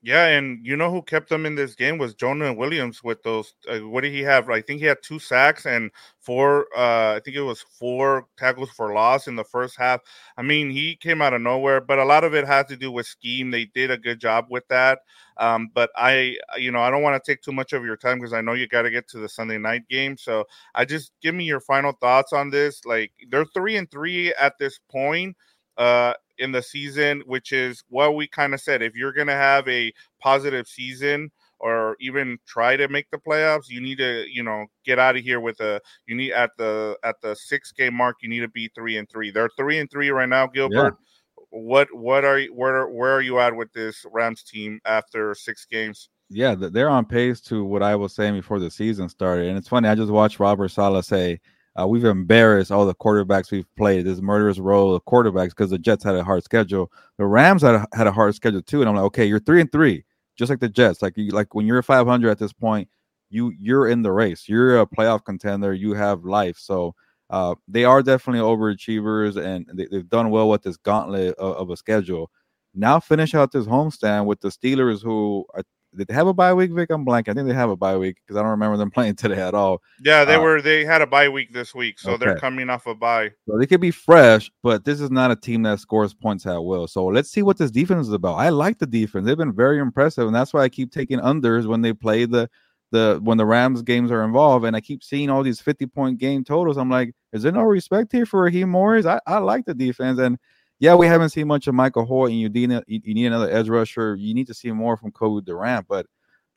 Yeah, 0.07 0.27
and 0.29 0.65
you 0.65 0.77
know 0.77 0.89
who 0.93 1.03
kept 1.03 1.29
them 1.31 1.45
in 1.47 1.57
this 1.57 1.75
game 1.75 1.99
was 1.99 2.15
Jonah 2.15 2.53
Williams 2.53 3.03
with 3.03 3.25
those. 3.25 3.55
Uh, 3.69 3.79
what 3.81 4.03
did 4.03 4.13
he 4.13 4.21
have? 4.23 4.49
I 4.49 4.61
think 4.61 4.79
he 4.79 4.87
had 4.87 4.99
two 5.03 5.19
sacks 5.19 5.67
and 5.67 5.91
four. 6.21 6.67
Uh, 6.77 7.15
I 7.17 7.21
think 7.25 7.37
it 7.37 7.41
was 7.43 7.63
four 7.63 8.29
tackles 8.37 8.71
for 8.71 8.93
loss 8.95 9.27
in 9.27 9.35
the 9.35 9.43
first 9.43 9.77
half. 9.77 10.01
I 10.37 10.43
mean, 10.43 10.71
he 10.71 10.95
came 10.95 11.21
out 11.21 11.35
of 11.35 11.41
nowhere, 11.41 11.81
but 11.81 11.99
a 11.99 12.05
lot 12.05 12.23
of 12.23 12.35
it 12.37 12.47
had 12.47 12.69
to 12.69 12.77
do 12.77 12.93
with 12.93 13.07
scheme. 13.07 13.51
They 13.51 13.65
did 13.65 13.91
a 13.91 13.99
good 13.99 14.21
job 14.21 14.47
with 14.49 14.69
that. 14.69 15.01
Um, 15.39 15.71
but 15.75 15.91
I, 15.97 16.37
you 16.57 16.71
know, 16.71 16.81
I 16.81 16.91
don't 16.91 17.03
want 17.03 17.21
to 17.23 17.33
take 17.33 17.43
too 17.43 17.53
much 17.53 17.73
of 17.73 17.85
your 17.85 17.97
time 17.97 18.19
because 18.21 18.33
I 18.33 18.43
know 18.43 18.53
you 18.53 18.69
got 18.69 18.83
to 18.83 18.91
get 18.93 19.09
to 19.09 19.19
the 19.19 19.29
Sunday 19.29 19.59
night 19.59 19.89
game. 19.89 20.17
So 20.17 20.45
I 20.77 20.85
just 20.85 21.11
give 21.21 21.35
me 21.35 21.45
your 21.45 21.61
final 21.61 21.91
thoughts 21.93 22.33
on 22.33 22.51
this. 22.51 22.85
Like 22.85 23.11
they're 23.29 23.45
three 23.47 23.77
and 23.77 23.91
three 23.91 24.33
at 24.35 24.57
this 24.61 24.79
point. 24.89 25.37
Uh, 25.77 26.15
in 26.39 26.53
the 26.53 26.63
season, 26.63 27.23
which 27.27 27.53
is 27.53 27.83
what 27.89 28.15
we 28.15 28.29
kind 28.29 28.55
of 28.55 28.61
said. 28.61 28.83
If 28.83 28.95
you're 28.95 29.13
going 29.13 29.27
to 29.27 29.35
have 29.35 29.67
a 29.69 29.93
positive 30.21 30.67
season 30.67 31.31
or 31.59 31.97
even 32.01 32.39
try 32.47 32.77
to 32.77 32.89
make 32.89 33.11
the 33.11 33.19
playoffs, 33.19 33.69
you 33.69 33.81
need 33.81 33.99
to, 33.99 34.27
you 34.31 34.43
know, 34.43 34.67
get 34.85 34.99
out 34.99 35.17
of 35.17 35.23
here 35.23 35.41
with 35.41 35.61
a. 35.61 35.81
You 36.07 36.17
need 36.17 36.33
at 36.33 36.51
the 36.59 36.97
at 37.03 37.17
the 37.23 37.35
six 37.35 37.73
game 37.73 37.95
mark, 37.95 38.17
you 38.23 38.29
need 38.29 38.41
to 38.41 38.49
be 38.49 38.71
three 38.75 38.97
and 38.97 39.09
three. 39.09 39.31
They're 39.31 39.51
three 39.57 39.79
and 39.79 39.91
three 39.91 40.11
right 40.11 40.29
now, 40.29 40.47
Gilbert. 40.47 40.97
Yeah. 40.99 41.41
What 41.51 41.89
what 41.95 42.25
are 42.25 42.39
you 42.39 42.53
where 42.55 42.87
where 42.89 43.13
are 43.13 43.23
you 43.23 43.39
at 43.39 43.57
with 43.57 43.73
this 43.73 44.05
Rams 44.13 44.43
team 44.43 44.81
after 44.85 45.35
six 45.35 45.65
games? 45.65 46.11
Yeah, 46.29 46.57
they're 46.57 46.89
on 46.89 47.05
pace 47.05 47.41
to 47.43 47.65
what 47.65 47.83
I 47.83 47.95
was 47.95 48.13
saying 48.15 48.35
before 48.35 48.59
the 48.59 48.71
season 48.71 49.09
started. 49.09 49.47
And 49.47 49.57
it's 49.57 49.69
funny, 49.69 49.89
I 49.89 49.95
just 49.95 50.11
watched 50.11 50.41
Robert 50.41 50.69
Saleh 50.71 51.05
say, 51.05 51.41
uh, 51.79 51.87
we've 51.87 52.05
embarrassed 52.05 52.73
all 52.73 52.87
the 52.87 52.95
quarterbacks 52.95 53.51
we've 53.51 53.73
played, 53.77 54.07
this 54.07 54.21
murderous 54.21 54.59
role 54.59 54.95
of 54.95 55.05
quarterbacks 55.05 55.51
because 55.51 55.71
the 55.71 55.79
Jets 55.79 56.05
had 56.05 56.15
a 56.15 56.25
hard 56.25 56.43
schedule. 56.43 56.91
The 57.19 57.27
Rams 57.27 57.63
had 57.63 57.75
a, 57.75 57.87
had 57.93 58.07
a 58.07 58.13
hard 58.13 58.35
schedule 58.35 58.63
too. 58.63 58.81
And 58.81 58.89
I'm 58.89 58.97
like, 58.97 59.05
okay, 59.07 59.27
you're 59.27 59.41
three 59.41 59.61
and 59.61 59.71
three, 59.71 60.05
just 60.37 60.49
like 60.49 60.61
the 60.61 60.69
Jets. 60.69 61.03
Like 61.03 61.17
you, 61.17 61.31
like 61.31 61.55
when 61.55 61.67
you're 61.67 61.83
500 61.83 62.31
at 62.31 62.39
this 62.39 62.53
point, 62.53 62.89
you 63.29 63.53
you're 63.59 63.89
in 63.89 64.03
the 64.03 64.13
race. 64.13 64.49
You're 64.49 64.81
a 64.81 64.87
playoff 64.87 65.25
contender. 65.25 65.75
You 65.75 65.95
have 65.95 66.25
life. 66.25 66.57
So 66.59 66.95
uh, 67.29 67.57
they 67.69 67.85
are 67.85 68.03
definitely 68.03 68.41
overachievers, 68.41 69.37
and 69.37 69.67
they, 69.75 69.89
have 69.97 70.09
done 70.09 70.31
well 70.31 70.49
with 70.49 70.63
this 70.63 70.77
gauntlet 70.77 71.35
of, 71.37 71.57
of, 71.57 71.71
a 71.71 71.77
schedule. 71.77 72.31
Now 72.73 73.01
finish 73.01 73.35
out 73.35 73.51
this 73.51 73.67
homestand 73.67 74.27
with 74.27 74.41
the 74.41 74.49
Steelers, 74.49 75.03
who 75.03 75.45
are, 75.55 75.65
did 75.97 76.09
they 76.09 76.15
have 76.15 76.27
a 76.27 76.35
bye 76.35 76.53
week, 76.55 76.73
Vic? 76.73 76.91
I'm 76.91 77.05
blank. 77.05 77.29
I 77.29 77.33
think 77.33 77.49
they 77.49 77.55
have 77.55 77.71
a 77.71 77.77
bye 77.77 77.97
week 77.97 78.17
because 78.17 78.37
I 78.37 78.43
don't 78.43 78.51
remember 78.51 78.77
them 78.77 78.91
playing 78.93 79.17
today 79.17 79.41
at 79.41 79.55
all. 79.55 79.83
Yeah, 80.03 80.25
they 80.25 80.35
uh, 80.35 80.41
were. 80.41 80.61
They 80.61 80.85
had 80.85 81.03
a 81.03 81.07
bye 81.07 81.29
week 81.29 81.53
this 81.53 81.75
week, 81.75 81.99
so 81.99 82.13
okay. 82.13 82.25
they're 82.25 82.39
coming 82.39 82.71
off 82.71 82.87
a 82.87 82.95
bye. 82.95 83.31
So 83.49 83.59
they 83.59 83.67
could 83.67 83.81
be 83.81 83.91
fresh, 83.91 84.51
but 84.63 84.85
this 84.85 85.01
is 85.01 85.11
not 85.11 85.31
a 85.31 85.37
team 85.37 85.63
that 85.63 85.81
scores 85.81 86.15
points 86.15 86.47
at 86.47 86.59
will. 86.59 86.87
So 86.87 87.07
let's 87.07 87.31
see 87.31 87.43
what 87.43 87.59
this 87.59 87.71
defense 87.71 88.07
is 88.07 88.13
about. 88.13 88.35
I 88.35 88.51
like 88.51 88.79
the 88.79 88.87
defense; 88.87 89.27
they've 89.27 89.37
been 89.37 89.55
very 89.55 89.79
impressive, 89.79 90.27
and 90.27 90.35
that's 90.35 90.53
why 90.53 90.63
I 90.63 90.69
keep 90.69 90.93
taking 90.93 91.19
unders 91.19 91.67
when 91.67 91.83
they 91.83 91.93
play 91.93 92.25
the 92.25 92.49
the 92.93 93.21
when 93.23 93.39
the 93.39 93.47
Rams 93.47 93.83
games 93.83 94.11
are 94.11 94.25
involved, 94.25 94.65
and 94.65 94.77
I 94.77 94.81
keep 94.81 95.03
seeing 95.03 95.31
all 95.31 95.43
these 95.43 95.61
50 95.61 95.87
point 95.87 96.19
game 96.19 96.45
totals. 96.45 96.77
I'm 96.77 96.91
like, 96.91 97.15
is 97.33 97.43
there 97.43 97.53
no 97.53 97.63
respect 97.63 98.13
here 98.13 98.27
for 98.27 98.43
Raheem 98.43 98.71
Morris? 98.71 99.07
I, 99.07 99.21
I 99.27 99.39
like 99.39 99.65
the 99.65 99.75
defense, 99.75 100.19
and 100.19 100.39
yeah, 100.79 100.95
we 100.95 101.07
haven't 101.07 101.31
seen 101.31 101.47
much 101.49 101.67
of 101.67 101.75
Michael 101.75 102.07
Hoecht, 102.07 102.31
and 102.31 102.41
you 102.41 102.49
need 102.49 102.83
you 102.87 103.15
need 103.15 103.27
another 103.27 103.51
edge 103.51 103.69
rusher. 103.69 104.15
You 104.17 104.35
need 104.35 104.47
to 104.49 104.55
see 104.55 104.71
more 104.73 104.97
from 104.97 105.13
Kobe 105.13 105.45
Durant, 105.45 105.87
but 105.89 106.07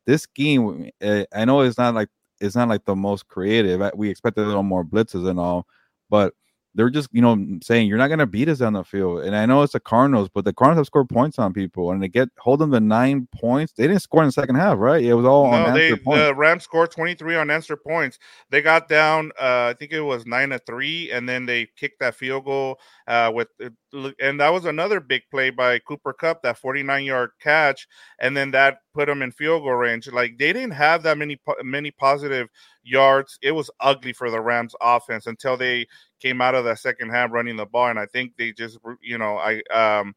this 0.06 0.22
scheme, 0.22 0.90
eh, 1.00 1.24
I 1.34 1.44
know 1.46 1.60
it's 1.62 1.78
not 1.78 1.94
like 1.94 2.08
it's 2.40 2.56
not 2.56 2.68
like 2.68 2.84
the 2.84 2.96
most 2.96 3.28
creative. 3.28 3.82
We 3.94 4.10
expected 4.10 4.44
a 4.44 4.46
little 4.46 4.62
more 4.62 4.84
blitzes 4.84 5.28
and 5.28 5.40
all, 5.40 5.66
but 6.10 6.34
they're 6.74 6.90
just 6.90 7.08
you 7.12 7.20
know 7.20 7.58
saying 7.62 7.88
you're 7.88 7.98
not 7.98 8.08
going 8.08 8.18
to 8.18 8.26
beat 8.26 8.48
us 8.48 8.60
on 8.60 8.74
the 8.74 8.84
field. 8.84 9.24
And 9.24 9.34
I 9.34 9.46
know 9.46 9.62
it's 9.62 9.72
the 9.72 9.80
Cardinals, 9.80 10.28
but 10.32 10.44
the 10.44 10.52
Cardinals 10.52 10.80
have 10.80 10.86
scored 10.86 11.08
points 11.08 11.38
on 11.38 11.52
people, 11.52 11.90
and 11.90 12.02
they 12.02 12.08
get 12.08 12.28
hold 12.38 12.60
them 12.60 12.70
to 12.72 12.80
nine 12.80 13.28
points. 13.34 13.72
They 13.72 13.86
didn't 13.86 14.02
score 14.02 14.22
in 14.22 14.28
the 14.28 14.32
second 14.32 14.56
half, 14.56 14.78
right? 14.78 15.02
It 15.02 15.14
was 15.14 15.26
all 15.26 15.50
no, 15.50 15.72
they. 15.72 15.90
The 15.90 16.34
Rams 16.36 16.64
scored 16.64 16.90
23 16.90 17.36
unanswered 17.36 17.82
points. 17.82 18.18
They 18.50 18.62
got 18.62 18.88
down, 18.88 19.32
uh, 19.40 19.70
I 19.70 19.74
think 19.78 19.92
it 19.92 20.00
was 20.00 20.26
nine 20.26 20.50
to 20.50 20.58
three, 20.60 21.10
and 21.10 21.28
then 21.28 21.46
they 21.46 21.68
kicked 21.76 22.00
that 22.00 22.14
field 22.14 22.44
goal 22.44 22.78
uh, 23.06 23.32
with, 23.34 23.48
uh, 23.62 24.10
and 24.20 24.40
that 24.40 24.52
was 24.52 24.64
another 24.64 25.00
big 25.00 25.22
play 25.30 25.50
by 25.50 25.78
Cooper 25.80 26.12
Kupp, 26.12 26.42
that 26.42 26.58
49 26.58 27.04
yard 27.04 27.30
catch, 27.40 27.88
and 28.20 28.36
then 28.36 28.50
that 28.52 28.78
put 28.94 29.06
them 29.06 29.22
in 29.22 29.32
field 29.32 29.62
goal 29.62 29.74
range. 29.74 30.08
Like 30.08 30.38
they 30.38 30.52
didn't 30.52 30.72
have 30.72 31.02
that 31.02 31.18
many 31.18 31.40
many 31.62 31.90
positive 31.90 32.48
yards. 32.82 33.38
It 33.42 33.52
was 33.52 33.70
ugly 33.80 34.12
for 34.12 34.30
the 34.30 34.40
Rams 34.40 34.74
offense 34.80 35.26
until 35.26 35.56
they 35.56 35.86
came 36.20 36.40
out 36.40 36.54
of 36.54 36.64
that 36.64 36.78
second 36.78 37.10
half 37.10 37.32
running 37.32 37.56
the 37.56 37.66
ball. 37.66 37.88
And 37.88 37.98
I 37.98 38.06
think 38.06 38.36
they 38.36 38.52
just, 38.52 38.78
you 39.00 39.18
know, 39.18 39.36
I, 39.38 39.62
um, 39.72 40.14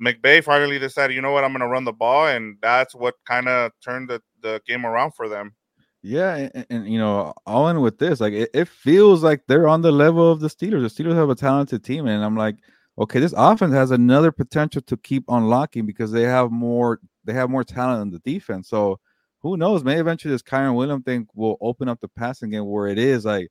McVay 0.00 0.42
finally 0.42 0.78
decided, 0.78 1.14
you 1.14 1.22
know 1.22 1.32
what, 1.32 1.44
I'm 1.44 1.52
going 1.52 1.60
to 1.60 1.68
run 1.68 1.84
the 1.84 1.92
ball. 1.92 2.28
And 2.28 2.56
that's 2.60 2.94
what 2.94 3.14
kind 3.26 3.48
of 3.48 3.72
turned 3.82 4.08
the, 4.08 4.22
the 4.40 4.60
game 4.66 4.86
around 4.86 5.12
for 5.12 5.28
them. 5.28 5.54
Yeah, 6.02 6.36
and, 6.36 6.66
and, 6.68 6.92
you 6.92 6.98
know, 6.98 7.32
all 7.46 7.68
in 7.68 7.80
with 7.80 7.98
this, 7.98 8.20
like 8.20 8.34
it, 8.34 8.50
it, 8.52 8.68
feels 8.68 9.22
like 9.22 9.40
they're 9.48 9.66
on 9.66 9.80
the 9.80 9.90
level 9.90 10.30
of 10.30 10.40
the 10.40 10.48
Steelers. 10.48 10.94
The 10.94 11.02
Steelers 11.02 11.14
have 11.14 11.30
a 11.30 11.34
talented 11.34 11.82
team, 11.82 12.06
and 12.06 12.22
I'm 12.22 12.36
like, 12.36 12.56
okay, 12.98 13.20
this 13.20 13.32
offense 13.34 13.72
has 13.72 13.90
another 13.90 14.30
potential 14.30 14.82
to 14.82 14.98
keep 14.98 15.24
unlocking 15.28 15.86
because 15.86 16.12
they 16.12 16.24
have 16.24 16.50
more, 16.50 17.00
they 17.24 17.32
have 17.32 17.48
more 17.48 17.64
talent 17.64 18.02
in 18.02 18.10
the 18.10 18.18
defense. 18.18 18.68
So 18.68 19.00
who 19.40 19.56
knows? 19.56 19.82
Maybe 19.82 19.98
eventually 19.98 20.32
this 20.32 20.42
Kyren 20.42 20.76
Williams 20.76 21.04
thing 21.04 21.26
will 21.34 21.56
open 21.62 21.88
up 21.88 22.00
the 22.00 22.08
passing 22.08 22.50
game 22.50 22.66
where 22.66 22.86
it 22.86 22.98
is 22.98 23.24
like, 23.24 23.50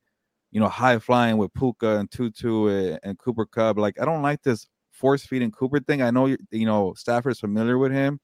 you 0.54 0.60
know, 0.60 0.70
high 0.70 1.00
flying 1.00 1.38
with 1.38 1.52
Puka 1.56 1.98
and 1.98 2.10
Tutu 2.10 2.68
and, 2.68 3.00
and 3.02 3.18
Cooper 3.18 3.46
Kupp. 3.46 3.78
Like, 3.80 4.00
I 4.00 4.06
don't 4.06 4.22
like 4.22 4.44
this 4.44 4.68
force 4.92 5.26
feeding 5.26 5.52
Cooper 5.52 5.80
thing. 5.80 6.04
I 6.04 6.12
know 6.12 6.28
you, 6.28 6.38
you 6.52 6.68
know 6.68 6.94
Stafford's 6.96 7.40
familiar 7.40 7.80
with 7.80 7.92
him, 7.92 8.20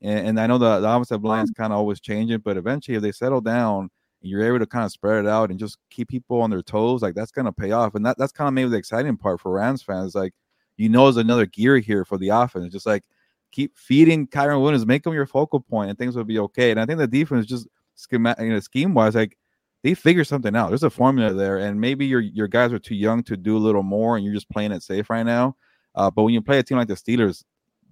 and, 0.00 0.28
and 0.28 0.40
I 0.40 0.46
know 0.46 0.56
the, 0.56 0.80
the 0.80 0.88
offensive 0.88 1.22
uh-huh. 1.22 1.28
line's 1.28 1.50
kind 1.50 1.74
of 1.74 1.78
always 1.78 2.00
changing, 2.00 2.38
but 2.38 2.56
eventually 2.56 2.96
if 2.96 3.02
they 3.02 3.12
settle 3.12 3.42
down 3.42 3.90
and 4.22 4.30
you're 4.30 4.46
able 4.46 4.58
to 4.58 4.66
kind 4.66 4.86
of 4.86 4.90
spread 4.90 5.26
it 5.26 5.28
out 5.28 5.50
and 5.50 5.58
just 5.58 5.76
keep 5.90 6.08
people 6.08 6.40
on 6.40 6.48
their 6.48 6.62
toes, 6.62 7.02
like 7.02 7.14
that's 7.14 7.30
gonna 7.30 7.52
pay 7.52 7.72
off. 7.72 7.94
And 7.94 8.06
that, 8.06 8.16
that's 8.16 8.32
kind 8.32 8.48
of 8.48 8.54
maybe 8.54 8.70
the 8.70 8.78
exciting 8.78 9.18
part 9.18 9.42
for 9.42 9.52
Rams 9.52 9.82
fans. 9.82 10.14
Like, 10.14 10.32
you 10.78 10.88
know, 10.88 11.04
there's 11.04 11.18
another 11.18 11.44
gear 11.44 11.76
here 11.76 12.06
for 12.06 12.16
the 12.16 12.30
offense. 12.30 12.72
Just 12.72 12.86
like 12.86 13.04
keep 13.52 13.76
feeding 13.76 14.26
Kyren 14.26 14.62
Williams, 14.62 14.86
make 14.86 15.04
him 15.04 15.12
your 15.12 15.26
focal 15.26 15.60
point, 15.60 15.90
and 15.90 15.98
things 15.98 16.16
will 16.16 16.24
be 16.24 16.38
okay. 16.38 16.70
And 16.70 16.80
I 16.80 16.86
think 16.86 16.98
the 16.98 17.06
defense 17.06 17.44
just 17.44 17.68
schema, 17.96 18.34
you 18.40 18.48
know, 18.48 18.60
scheme 18.60 18.94
wise, 18.94 19.14
like 19.14 19.36
they 19.82 19.94
figure 19.94 20.24
something 20.24 20.56
out. 20.56 20.68
There's 20.68 20.82
a 20.82 20.90
formula 20.90 21.32
there, 21.32 21.58
and 21.58 21.80
maybe 21.80 22.06
your 22.06 22.20
your 22.20 22.48
guys 22.48 22.72
are 22.72 22.78
too 22.78 22.94
young 22.94 23.22
to 23.24 23.36
do 23.36 23.56
a 23.56 23.58
little 23.58 23.82
more, 23.82 24.16
and 24.16 24.24
you're 24.24 24.34
just 24.34 24.50
playing 24.50 24.72
it 24.72 24.82
safe 24.82 25.10
right 25.10 25.24
now. 25.24 25.56
Uh, 25.94 26.10
but 26.10 26.22
when 26.24 26.34
you 26.34 26.42
play 26.42 26.58
a 26.58 26.62
team 26.62 26.78
like 26.78 26.88
the 26.88 26.94
Steelers, 26.94 27.44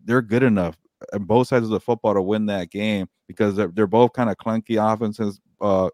they're 0.05 0.23
good 0.23 0.43
enough 0.43 0.77
on 1.13 1.25
both 1.25 1.49
sides 1.49 1.65
of 1.65 1.71
the 1.71 1.81
football 1.81 2.15
to 2.15 2.23
win 2.23 2.47
that 2.47 2.71
game 2.71 3.09
because 3.29 3.57
they're, 3.57 3.69
they're 3.69 3.87
both 3.87 4.13
kind 4.13 4.31
of 4.31 4.37
clunky 4.37 4.77
offenses, 4.79 5.41
uh, 5.61 5.89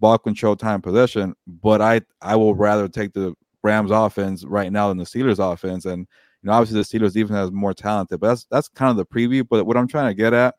ball 0.00 0.18
control, 0.18 0.56
time 0.56 0.82
possession. 0.82 1.34
But 1.46 1.80
I 1.80 2.00
I 2.20 2.36
will 2.36 2.54
rather 2.54 2.88
take 2.88 3.12
the 3.12 3.34
Rams 3.62 3.90
offense 3.90 4.44
right 4.44 4.72
now 4.72 4.88
than 4.88 4.98
the 4.98 5.04
Steelers 5.04 5.38
offense, 5.38 5.84
and 5.84 6.00
you 6.42 6.46
know, 6.46 6.52
obviously 6.52 6.80
the 6.80 7.06
Steelers 7.06 7.14
defense 7.14 7.36
has 7.36 7.50
more 7.50 7.74
talented, 7.74 8.20
but 8.20 8.28
that's 8.28 8.46
that's 8.50 8.68
kind 8.68 8.90
of 8.90 8.96
the 8.96 9.06
preview. 9.06 9.46
But 9.48 9.66
what 9.66 9.76
I'm 9.76 9.88
trying 9.88 10.10
to 10.10 10.14
get 10.14 10.32
at 10.32 10.54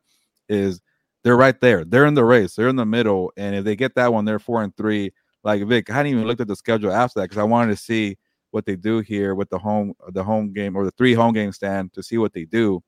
is 0.47 0.81
they're 1.23 1.37
right 1.37 1.59
there. 1.59 1.83
They're 1.85 2.05
in 2.05 2.13
the 2.13 2.25
race. 2.25 2.55
They're 2.55 2.69
in 2.69 2.75
the 2.75 2.85
middle, 2.85 3.31
and 3.37 3.55
if 3.55 3.63
they 3.63 3.75
get 3.75 3.95
that 3.95 4.13
one, 4.13 4.25
they're 4.25 4.39
four 4.39 4.63
and 4.63 4.75
three. 4.75 5.11
Like 5.43 5.63
Vic, 5.63 5.89
I 5.89 5.93
hadn't 5.93 6.11
even 6.11 6.25
looked 6.25 6.41
at 6.41 6.47
the 6.47 6.55
schedule 6.55 6.91
after 6.91 7.19
that 7.19 7.29
because 7.29 7.37
I 7.37 7.43
wanted 7.43 7.71
to 7.71 7.81
see 7.81 8.17
what 8.51 8.65
they 8.65 8.75
do 8.75 8.99
here 8.99 9.35
with 9.35 9.49
the 9.49 9.59
home 9.59 9.93
the 10.09 10.23
home 10.23 10.51
game 10.53 10.75
or 10.75 10.83
the 10.83 10.91
three 10.91 11.13
home 11.13 11.33
game 11.33 11.51
stand 11.51 11.93
to 11.93 12.03
see 12.03 12.17
what 12.17 12.33
they 12.33 12.45
do. 12.45 12.81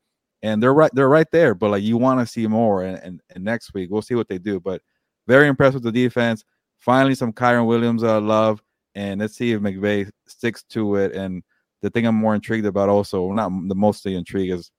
And 0.44 0.62
they're 0.62 0.74
right, 0.74 0.92
they're 0.94 1.08
right 1.08 1.30
there. 1.32 1.54
But 1.54 1.72
like 1.72 1.84
you 1.84 1.98
want 1.98 2.20
to 2.20 2.26
see 2.26 2.48
more. 2.48 2.84
And, 2.84 2.98
and, 2.98 3.22
and 3.30 3.44
next 3.44 3.74
week 3.74 3.90
we'll 3.92 4.02
see 4.02 4.16
what 4.16 4.28
they 4.28 4.40
do. 4.40 4.60
But 4.60 4.82
very 5.28 5.48
impressed 5.48 5.76
with 5.76 5.84
the 5.84 5.92
defense. 5.92 6.44
Finally, 6.78 7.16
some 7.16 7.32
Kyren 7.32 7.68
Williams 7.68 8.04
uh, 8.04 8.20
love, 8.20 8.62
and 8.96 9.22
let's 9.22 9.36
see 9.36 9.52
if 9.52 9.62
McVay 9.62 10.10
sticks 10.28 10.64
to 10.64 10.96
it 10.96 11.14
and 11.14 11.44
the 11.82 11.90
thing 11.90 12.06
I'm 12.06 12.16
more 12.16 12.36
intrigued 12.36 12.66
about, 12.66 12.90
also 12.90 13.32
not 13.32 13.52
the 13.68 13.76
mostly 13.76 14.16
intrigued, 14.16 14.54
is 14.54 14.72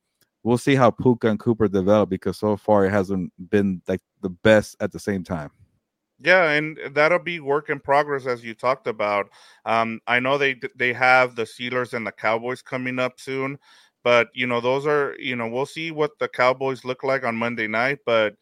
we'll 0.42 0.58
see 0.58 0.74
how 0.74 0.90
Puka 0.90 1.28
and 1.28 1.38
Cooper 1.38 1.68
develop 1.68 2.08
because 2.08 2.38
so 2.38 2.56
far 2.56 2.84
it 2.84 2.90
hasn't 2.90 3.32
been 3.50 3.82
like 3.86 4.00
the 4.20 4.30
best 4.30 4.76
at 4.80 4.92
the 4.92 4.98
same 4.98 5.24
time. 5.24 5.50
Yeah, 6.20 6.50
and 6.50 6.78
that'll 6.92 7.18
be 7.18 7.40
work 7.40 7.68
in 7.68 7.80
progress 7.80 8.26
as 8.26 8.44
you 8.44 8.54
talked 8.54 8.86
about. 8.86 9.28
Um, 9.64 10.00
I 10.06 10.20
know 10.20 10.38
they 10.38 10.56
they 10.76 10.92
have 10.92 11.34
the 11.34 11.42
Steelers 11.42 11.94
and 11.94 12.06
the 12.06 12.12
Cowboys 12.12 12.62
coming 12.62 12.98
up 12.98 13.18
soon, 13.18 13.58
but 14.04 14.28
you 14.32 14.46
know 14.46 14.60
those 14.60 14.86
are 14.86 15.16
you 15.18 15.34
know 15.34 15.48
we'll 15.48 15.66
see 15.66 15.90
what 15.90 16.18
the 16.18 16.28
Cowboys 16.28 16.84
look 16.84 17.02
like 17.02 17.24
on 17.24 17.34
Monday 17.34 17.66
night. 17.66 17.98
But 18.06 18.36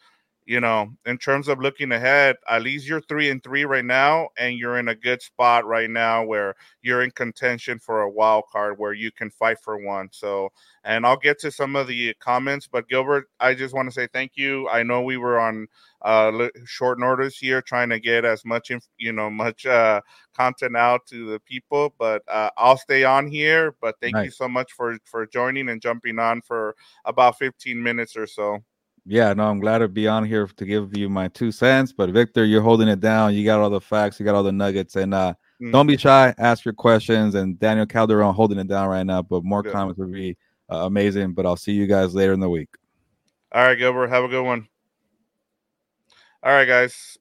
you 0.50 0.58
know, 0.58 0.90
in 1.06 1.16
terms 1.16 1.46
of 1.46 1.60
looking 1.60 1.92
ahead, 1.92 2.34
at 2.48 2.62
least 2.62 2.84
you're 2.84 3.00
three 3.02 3.30
and 3.30 3.40
three 3.40 3.64
right 3.64 3.84
now, 3.84 4.30
and 4.36 4.58
you're 4.58 4.80
in 4.80 4.88
a 4.88 4.94
good 4.96 5.22
spot 5.22 5.64
right 5.64 5.88
now 5.88 6.24
where 6.24 6.56
you're 6.82 7.02
in 7.02 7.12
contention 7.12 7.78
for 7.78 8.02
a 8.02 8.10
wild 8.10 8.42
card 8.50 8.76
where 8.76 8.92
you 8.92 9.12
can 9.12 9.30
fight 9.30 9.58
for 9.62 9.78
one. 9.78 10.08
So, 10.10 10.48
and 10.82 11.06
I'll 11.06 11.16
get 11.16 11.38
to 11.42 11.52
some 11.52 11.76
of 11.76 11.86
the 11.86 12.12
comments, 12.18 12.66
but 12.66 12.88
Gilbert, 12.88 13.30
I 13.38 13.54
just 13.54 13.76
want 13.76 13.90
to 13.90 13.94
say 13.94 14.08
thank 14.12 14.32
you. 14.34 14.68
I 14.68 14.82
know 14.82 15.02
we 15.02 15.18
were 15.18 15.38
on 15.38 15.68
uh, 16.02 16.48
short 16.64 16.98
notice 16.98 17.38
here, 17.38 17.62
trying 17.62 17.90
to 17.90 18.00
get 18.00 18.24
as 18.24 18.44
much, 18.44 18.72
inf- 18.72 18.88
you 18.98 19.12
know, 19.12 19.30
much 19.30 19.66
uh, 19.66 20.00
content 20.34 20.76
out 20.76 21.06
to 21.10 21.30
the 21.30 21.38
people, 21.38 21.94
but 21.96 22.22
uh, 22.26 22.50
I'll 22.56 22.76
stay 22.76 23.04
on 23.04 23.28
here. 23.28 23.76
But 23.80 24.00
thank 24.00 24.14
nice. 24.14 24.24
you 24.24 24.30
so 24.32 24.48
much 24.48 24.72
for 24.72 24.98
for 25.04 25.28
joining 25.28 25.68
and 25.68 25.80
jumping 25.80 26.18
on 26.18 26.40
for 26.40 26.74
about 27.04 27.38
15 27.38 27.80
minutes 27.80 28.16
or 28.16 28.26
so 28.26 28.64
yeah, 29.10 29.32
no, 29.32 29.48
I'm 29.48 29.58
glad 29.58 29.78
to 29.78 29.88
be 29.88 30.06
on 30.06 30.24
here 30.24 30.46
to 30.46 30.64
give 30.64 30.96
you 30.96 31.08
my 31.08 31.26
two 31.26 31.50
cents. 31.50 31.92
But 31.92 32.10
Victor, 32.10 32.44
you're 32.44 32.62
holding 32.62 32.86
it 32.86 33.00
down. 33.00 33.34
You 33.34 33.44
got 33.44 33.58
all 33.58 33.68
the 33.68 33.80
facts, 33.80 34.20
you 34.20 34.24
got 34.24 34.36
all 34.36 34.44
the 34.44 34.52
nuggets, 34.52 34.94
and 34.94 35.12
uh, 35.12 35.34
mm. 35.60 35.72
don't 35.72 35.88
be 35.88 35.96
shy. 35.96 36.32
Ask 36.38 36.64
your 36.64 36.74
questions. 36.74 37.34
And 37.34 37.58
Daniel 37.58 37.86
Calderon 37.86 38.32
holding 38.32 38.60
it 38.60 38.68
down 38.68 38.88
right 38.88 39.02
now. 39.02 39.20
But 39.20 39.42
more 39.42 39.64
comments 39.64 39.98
would 39.98 40.12
be 40.12 40.36
uh, 40.70 40.86
amazing. 40.86 41.34
But 41.34 41.44
I'll 41.44 41.56
see 41.56 41.72
you 41.72 41.88
guys 41.88 42.14
later 42.14 42.32
in 42.32 42.38
the 42.38 42.48
week. 42.48 42.68
All 43.50 43.64
right, 43.64 43.74
Gilbert, 43.76 44.10
have 44.10 44.22
a 44.22 44.28
good 44.28 44.44
one. 44.44 44.68
All 46.44 46.52
right, 46.52 46.66
guys. 46.66 47.18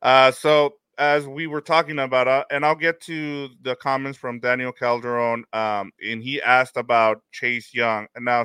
Uh, 0.00 0.30
so 0.30 0.76
as 0.96 1.26
we 1.26 1.46
were 1.46 1.60
talking 1.60 1.98
about, 1.98 2.26
uh, 2.26 2.44
and 2.50 2.64
I'll 2.64 2.74
get 2.74 3.02
to 3.02 3.50
the 3.60 3.76
comments 3.76 4.18
from 4.18 4.40
Daniel 4.40 4.72
Calderon, 4.72 5.44
um, 5.52 5.92
and 6.02 6.22
he 6.22 6.40
asked 6.40 6.78
about 6.78 7.20
Chase 7.32 7.74
Young. 7.74 8.06
And 8.14 8.24
now 8.24 8.44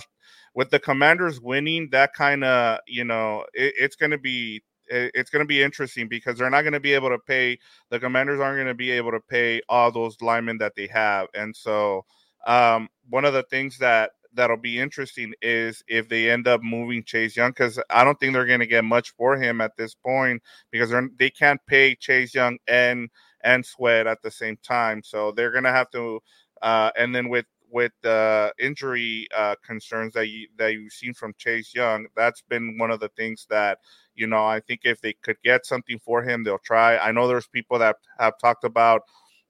with 0.56 0.72
the 0.72 0.80
Commanders 0.80 1.40
winning, 1.40 1.90
that 1.92 2.14
kind 2.14 2.44
of 2.44 2.80
you 2.88 3.04
know 3.04 3.46
it, 3.54 3.74
it's 3.78 3.96
going 3.96 4.12
to 4.12 4.18
be 4.18 4.64
it's 4.88 5.30
going 5.30 5.44
to 5.44 5.48
be 5.48 5.64
interesting 5.64 6.08
because 6.08 6.38
they're 6.38 6.50
not 6.50 6.62
going 6.62 6.74
to 6.74 6.80
be 6.80 6.94
able 6.94 7.10
to 7.10 7.20
pay 7.20 7.58
the 7.90 8.00
Commanders 8.00 8.40
aren't 8.40 8.58
going 8.58 8.68
to 8.68 8.74
be 8.74 8.92
able 8.92 9.12
to 9.12 9.20
pay 9.20 9.62
all 9.68 9.92
those 9.92 10.20
linemen 10.22 10.58
that 10.60 10.74
they 10.76 10.88
have, 10.88 11.28
and 11.36 11.56
so 11.56 12.06
um, 12.48 12.88
one 13.10 13.26
of 13.26 13.34
the 13.34 13.44
things 13.44 13.78
that 13.80 14.12
that'll 14.34 14.58
be 14.58 14.80
interesting 14.80 15.34
is 15.42 15.82
if 15.88 16.10
they 16.10 16.30
end 16.30 16.48
up 16.48 16.62
moving 16.62 17.04
Chase 17.04 17.36
Young 17.36 17.52
because 17.52 17.80
I 17.90 18.04
don't 18.04 18.20
think 18.20 18.34
they're 18.34 18.46
going 18.46 18.60
to 18.60 18.68
get 18.68 18.84
much 18.84 19.12
for 19.12 19.38
him 19.38 19.62
at 19.62 19.78
this 19.78 19.96
point 19.96 20.44
because 20.72 20.90
they're, 20.90 21.10
they 21.18 21.30
can't 21.30 21.60
pay 21.68 21.96
Chase 21.96 22.36
Young 22.36 22.58
and 22.68 23.10
and 23.42 23.66
Sweat 23.66 24.08
at 24.08 24.22
the 24.22 24.32
same 24.32 24.58
time, 24.64 25.02
so 25.04 25.32
they're 25.32 25.52
going 25.52 25.64
to 25.64 25.72
have 25.72 25.90
to. 25.92 26.20
Uh, 26.62 26.90
and 26.98 27.14
then 27.14 27.30
with 27.30 27.46
with 27.76 27.92
the 28.04 28.54
injury 28.58 29.28
uh, 29.36 29.54
concerns 29.62 30.14
that 30.14 30.30
you 30.30 30.48
that 30.58 30.72
you've 30.72 30.94
seen 30.94 31.14
from 31.14 31.34
Chase 31.38 31.76
Young, 31.76 32.08
that's 32.16 32.42
been 32.42 32.78
one 32.78 32.90
of 32.90 33.02
the 33.02 33.10
things 33.18 33.46
that 33.50 33.80
you 34.16 34.28
know 34.28 34.46
I 34.46 34.62
think 34.62 34.82
if 34.86 35.02
they 35.02 35.12
could 35.12 35.36
get 35.44 35.66
something 35.66 36.00
for 36.00 36.24
him, 36.24 36.46
they'll 36.46 36.58
try. 36.58 36.98
I 36.98 37.12
know 37.12 37.28
there's 37.28 37.48
people 37.48 37.78
that 37.80 37.98
have 38.18 38.38
talked 38.40 38.64
about 38.64 39.02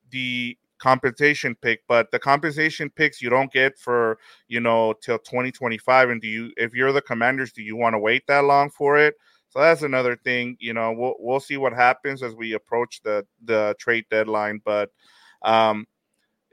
the 0.09 0.57
compensation 0.79 1.55
pick, 1.61 1.81
but 1.87 2.09
the 2.09 2.17
compensation 2.17 2.89
picks 2.89 3.21
you 3.21 3.29
don't 3.29 3.53
get 3.53 3.77
for 3.77 4.17
you 4.47 4.59
know 4.59 4.93
till 5.03 5.19
2025. 5.19 6.09
And 6.09 6.19
do 6.19 6.27
you, 6.27 6.51
if 6.57 6.73
you're 6.73 6.93
the 6.93 7.03
Commanders, 7.03 7.51
do 7.51 7.61
you 7.61 7.75
want 7.75 7.93
to 7.93 7.99
wait 7.99 8.25
that 8.25 8.45
long 8.45 8.71
for 8.71 8.97
it? 8.97 9.13
So 9.49 9.59
that's 9.59 9.83
another 9.83 10.15
thing. 10.15 10.57
You 10.59 10.73
know, 10.73 10.91
we'll 10.91 11.15
we'll 11.19 11.39
see 11.39 11.57
what 11.57 11.73
happens 11.73 12.23
as 12.23 12.33
we 12.33 12.53
approach 12.53 13.01
the 13.03 13.23
the 13.43 13.75
trade 13.79 14.05
deadline. 14.09 14.61
But 14.65 14.89
um, 15.43 15.85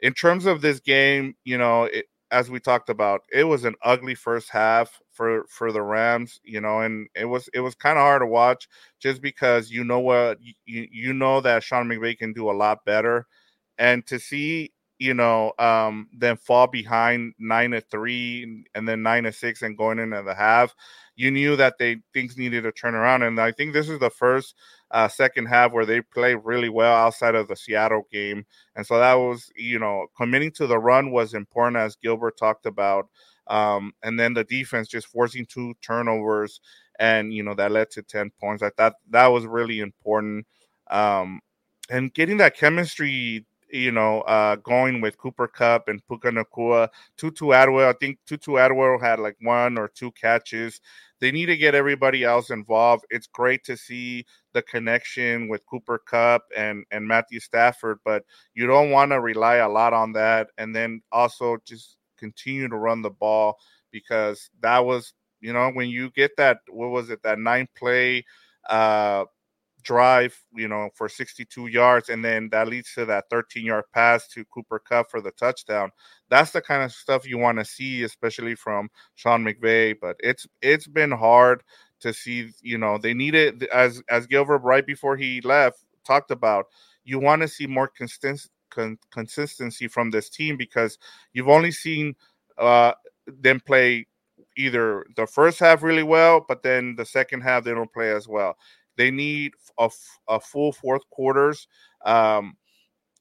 in 0.02 0.14
terms 0.14 0.46
of 0.46 0.62
this 0.62 0.80
game, 0.80 1.36
you 1.44 1.58
know, 1.58 1.84
it, 1.84 2.06
as 2.32 2.50
we 2.50 2.60
talked 2.60 2.90
about, 2.90 3.22
it 3.32 3.44
was 3.44 3.64
an 3.64 3.74
ugly 3.84 4.14
first 4.16 4.50
half 4.50 5.00
for 5.12 5.44
for 5.48 5.72
the 5.72 5.82
Rams, 5.82 6.40
you 6.44 6.60
know, 6.60 6.80
and 6.80 7.08
it 7.16 7.26
was 7.26 7.48
it 7.54 7.60
was 7.60 7.74
kind 7.76 7.98
of 7.98 8.02
hard 8.02 8.22
to 8.22 8.26
watch 8.26 8.68
just 9.00 9.22
because 9.22 9.70
you 9.70 9.84
know 9.84 10.00
what 10.00 10.38
you 10.42 10.54
you 10.90 11.14
know 11.14 11.40
that 11.42 11.62
Sean 11.64 11.88
McVay 11.88 12.18
can 12.18 12.32
do 12.34 12.50
a 12.50 12.52
lot 12.52 12.84
better. 12.86 13.26
And 13.78 14.06
to 14.06 14.18
see 14.20 14.72
you 14.98 15.14
know 15.14 15.52
um 15.58 16.08
them 16.16 16.36
fall 16.36 16.66
behind 16.66 17.34
nine 17.38 17.72
to 17.72 17.80
three 17.80 18.64
and 18.74 18.88
then 18.88 19.02
nine 19.02 19.24
to 19.24 19.32
six 19.32 19.62
and 19.62 19.76
going 19.76 19.98
into 19.98 20.22
the 20.22 20.34
half 20.34 20.74
you 21.16 21.30
knew 21.30 21.56
that 21.56 21.78
they 21.78 21.98
things 22.12 22.36
needed 22.36 22.62
to 22.62 22.72
turn 22.72 22.94
around. 22.94 23.22
And 23.22 23.40
i 23.40 23.52
think 23.52 23.72
this 23.72 23.88
is 23.88 23.98
the 23.98 24.10
first 24.10 24.54
uh, 24.90 25.08
second 25.08 25.46
half 25.46 25.72
where 25.72 25.86
they 25.86 26.02
play 26.02 26.34
really 26.34 26.68
well 26.68 26.94
outside 26.94 27.34
of 27.34 27.48
the 27.48 27.56
seattle 27.56 28.06
game. 28.12 28.44
And 28.76 28.86
so 28.86 28.98
that 28.98 29.14
was 29.14 29.50
you 29.56 29.78
know 29.78 30.06
committing 30.16 30.50
to 30.52 30.66
the 30.66 30.78
run 30.78 31.10
was 31.10 31.34
important 31.34 31.76
as 31.76 31.96
gilbert 31.96 32.36
talked 32.38 32.66
about. 32.66 33.08
Um, 33.48 33.92
and 34.02 34.18
then 34.18 34.34
the 34.34 34.44
defense 34.44 34.88
just 34.88 35.08
forcing 35.08 35.46
two 35.46 35.74
turnovers 35.82 36.60
and 36.98 37.32
you 37.34 37.42
know 37.42 37.54
that 37.54 37.72
led 37.72 37.90
to 37.90 38.02
10 38.02 38.30
points. 38.40 38.62
I 38.62 38.70
thought 38.70 38.94
that 39.10 39.26
was 39.26 39.46
really 39.46 39.80
important. 39.80 40.46
Um, 40.90 41.40
and 41.90 42.12
getting 42.14 42.36
that 42.38 42.56
chemistry 42.56 43.44
you 43.72 43.90
know, 43.90 44.20
uh, 44.22 44.56
going 44.56 45.00
with 45.00 45.16
Cooper 45.18 45.48
Kupp 45.48 45.88
and 45.88 46.06
Puka 46.06 46.30
Nacua. 46.30 46.88
Tutu 47.16 47.52
Atwell, 47.52 47.88
I 47.88 47.94
think 47.94 48.18
Tutu 48.26 48.56
Atwell 48.56 48.98
had 49.00 49.18
like 49.18 49.36
one 49.40 49.78
or 49.78 49.88
two 49.88 50.12
catches. 50.12 50.80
They 51.20 51.32
need 51.32 51.46
to 51.46 51.56
get 51.56 51.74
everybody 51.74 52.24
else 52.24 52.50
involved. 52.50 53.04
It's 53.10 53.26
great 53.26 53.64
to 53.64 53.76
see 53.76 54.26
the 54.52 54.62
connection 54.62 55.48
with 55.48 55.64
Cooper 55.66 55.98
Kupp 55.98 56.42
and 56.56 56.84
and 56.90 57.06
Matthew 57.06 57.40
Stafford, 57.40 57.98
but 58.04 58.24
you 58.54 58.66
don't 58.66 58.90
want 58.90 59.12
to 59.12 59.20
rely 59.20 59.56
a 59.56 59.68
lot 59.68 59.94
on 59.94 60.12
that. 60.12 60.48
And 60.58 60.74
then 60.76 61.00
also 61.10 61.56
just 61.64 61.96
continue 62.18 62.68
to 62.68 62.76
run 62.76 63.02
the 63.02 63.10
ball 63.10 63.56
because 63.90 64.50
that 64.60 64.84
was, 64.84 65.14
you 65.40 65.52
know, 65.52 65.70
when 65.70 65.88
you 65.88 66.10
get 66.10 66.32
that, 66.36 66.58
what 66.68 66.90
was 66.90 67.10
it, 67.10 67.22
that 67.22 67.38
nine 67.38 67.68
play 67.76 68.24
uh 68.70 69.24
drive, 69.82 70.36
you 70.54 70.68
know, 70.68 70.90
for 70.94 71.08
62 71.08 71.66
yards, 71.68 72.08
and 72.08 72.24
then 72.24 72.48
that 72.50 72.68
leads 72.68 72.92
to 72.94 73.04
that 73.06 73.24
13 73.30 73.64
yard 73.66 73.84
pass 73.92 74.28
to 74.28 74.44
Cooper 74.46 74.78
Kupp 74.78 75.10
for 75.10 75.20
the 75.20 75.32
touchdown. 75.32 75.90
That's 76.30 76.52
the 76.52 76.60
kind 76.60 76.82
of 76.82 76.92
stuff 76.92 77.28
you 77.28 77.38
want 77.38 77.58
to 77.58 77.64
see, 77.64 78.02
especially 78.02 78.54
from 78.54 78.88
Sean 79.14 79.44
McVay. 79.44 79.96
But 80.00 80.16
it's 80.20 80.46
it's 80.60 80.86
been 80.86 81.10
hard 81.12 81.62
to 82.00 82.12
see. 82.12 82.50
You 82.62 82.78
know, 82.78 82.98
they 82.98 83.14
needed 83.14 83.64
as 83.64 84.02
as 84.08 84.26
Gilbert 84.26 84.58
right 84.58 84.86
before 84.86 85.16
he 85.16 85.40
left 85.40 85.84
talked 86.04 86.30
about. 86.30 86.66
You 87.04 87.18
want 87.18 87.42
to 87.42 87.48
see 87.48 87.66
more 87.66 87.88
consistent 87.88 88.50
con- 88.70 88.98
consistency 89.12 89.88
from 89.88 90.10
this 90.10 90.28
team 90.28 90.56
because 90.56 90.98
you've 91.32 91.48
only 91.48 91.70
seen 91.70 92.14
uh, 92.58 92.92
them 93.26 93.60
play 93.60 94.06
either 94.56 95.06
the 95.16 95.26
first 95.26 95.58
half 95.60 95.82
really 95.82 96.02
well, 96.02 96.44
but 96.46 96.62
then 96.62 96.94
the 96.96 97.06
second 97.06 97.40
half 97.42 97.64
they 97.64 97.72
don't 97.72 97.92
play 97.92 98.10
as 98.10 98.28
well. 98.28 98.56
They 98.96 99.10
need 99.10 99.52
a, 99.78 99.90
a 100.28 100.40
full 100.40 100.72
fourth 100.72 101.02
quarters 101.10 101.66
um, 102.04 102.56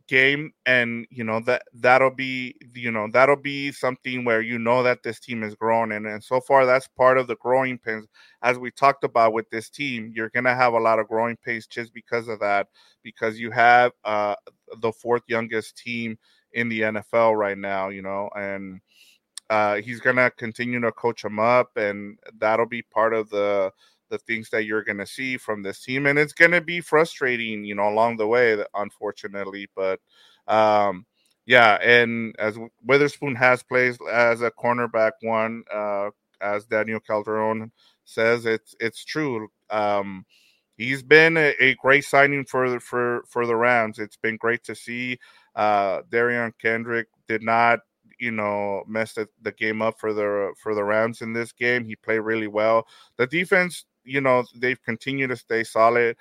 game, 0.08 0.52
and 0.66 1.08
you 1.10 1.24
know 1.24 1.40
that 1.42 1.64
that'll 1.74 2.14
be 2.14 2.56
you 2.76 2.92
know 2.92 3.08
that'll 3.12 3.36
be 3.38 3.72
something 3.72 4.26
where 4.26 4.42
you 4.42 4.60
know 4.60 4.84
that 4.84 5.04
this 5.04 5.20
team 5.20 5.44
is 5.44 5.56
growing, 5.56 5.94
and 5.94 6.06
and 6.06 6.24
so 6.24 6.42
far 6.42 6.66
that's 6.66 6.88
part 6.88 7.18
of 7.18 7.28
the 7.28 7.38
growing 7.38 7.78
pains. 7.78 8.08
As 8.44 8.58
we 8.60 8.72
talked 8.72 9.04
about 9.04 9.34
with 9.34 9.50
this 9.50 9.70
team, 9.70 10.12
you're 10.14 10.30
gonna 10.30 10.56
have 10.56 10.74
a 10.74 10.80
lot 10.80 11.00
of 11.00 11.08
growing 11.08 11.38
pains 11.38 11.66
just 11.68 11.94
because 11.94 12.28
of 12.28 12.40
that, 12.42 12.68
because 13.04 13.40
you 13.40 13.52
have 13.52 13.94
uh, 14.04 14.36
the 14.82 14.92
fourth 14.92 15.24
youngest 15.28 15.78
team 15.78 16.18
in 16.54 16.68
the 16.68 16.82
NFL 16.82 17.38
right 17.38 17.58
now, 17.58 17.90
you 17.90 18.02
know, 18.02 18.30
and. 18.36 18.82
Uh, 19.50 19.82
he's 19.82 20.00
gonna 20.00 20.32
continue 20.32 20.80
to 20.80 20.94
coach 20.94 21.24
them 21.24 21.38
up, 21.38 21.76
and 21.76 22.18
that'll 22.38 22.66
be 22.66 22.82
part 22.82 23.14
of 23.14 23.30
the 23.32 23.70
the 24.12 24.20
things 24.20 24.50
that 24.50 24.66
you're 24.66 24.84
going 24.84 24.98
to 24.98 25.06
see 25.08 25.38
from 25.38 25.64
this 25.64 25.82
team 25.84 26.06
and 26.06 26.20
it's 26.20 26.34
going 26.34 26.52
to 26.52 26.62
be 26.62 26.80
frustrating 26.80 27.64
you 27.64 27.74
know 27.74 27.90
along 27.90 28.18
the 28.18 28.28
way 28.28 28.64
unfortunately 28.76 29.68
but 29.76 30.00
um 30.48 31.06
yeah 31.46 31.76
and 31.82 32.36
as 32.38 32.58
witherspoon 32.86 33.36
has 33.36 33.64
played 33.64 33.98
as 34.12 34.42
a 34.42 34.52
cornerback 34.52 35.14
one 35.22 35.64
uh 35.74 36.10
as 36.42 36.66
daniel 36.66 37.00
calderon 37.00 37.72
says 38.06 38.46
it's 38.46 38.76
it's 38.80 39.04
true 39.04 39.48
um 39.72 40.26
he's 40.78 41.02
been 41.02 41.38
a, 41.38 41.56
a 41.60 41.74
great 41.76 42.04
signing 42.04 42.46
for 42.46 42.70
the, 42.70 42.80
for 42.80 43.24
for 43.28 43.48
the 43.48 43.56
rams 43.56 43.98
it's 43.98 44.18
been 44.18 44.38
great 44.38 44.64
to 44.64 44.76
see 44.76 45.18
uh 45.56 46.02
derion 46.12 46.52
kendrick 46.60 47.08
did 47.28 47.42
not 47.42 47.80
you 48.22 48.32
know 48.32 48.84
mess 48.88 49.14
the, 49.14 49.28
the 49.42 49.52
game 49.52 49.82
up 49.82 50.00
for 50.00 50.14
the 50.14 50.54
for 50.62 50.76
the 50.76 50.84
Rams 50.84 51.22
in 51.22 51.34
this 51.34 51.52
game. 51.52 51.84
He 51.84 51.96
played 51.96 52.20
really 52.20 52.48
well. 52.48 52.88
The 53.18 53.28
defense 53.28 53.86
you 54.04 54.22
know 54.22 54.44
they've 54.56 54.82
continued 54.84 55.28
to 55.30 55.36
stay 55.36 55.64
solid. 55.64 56.18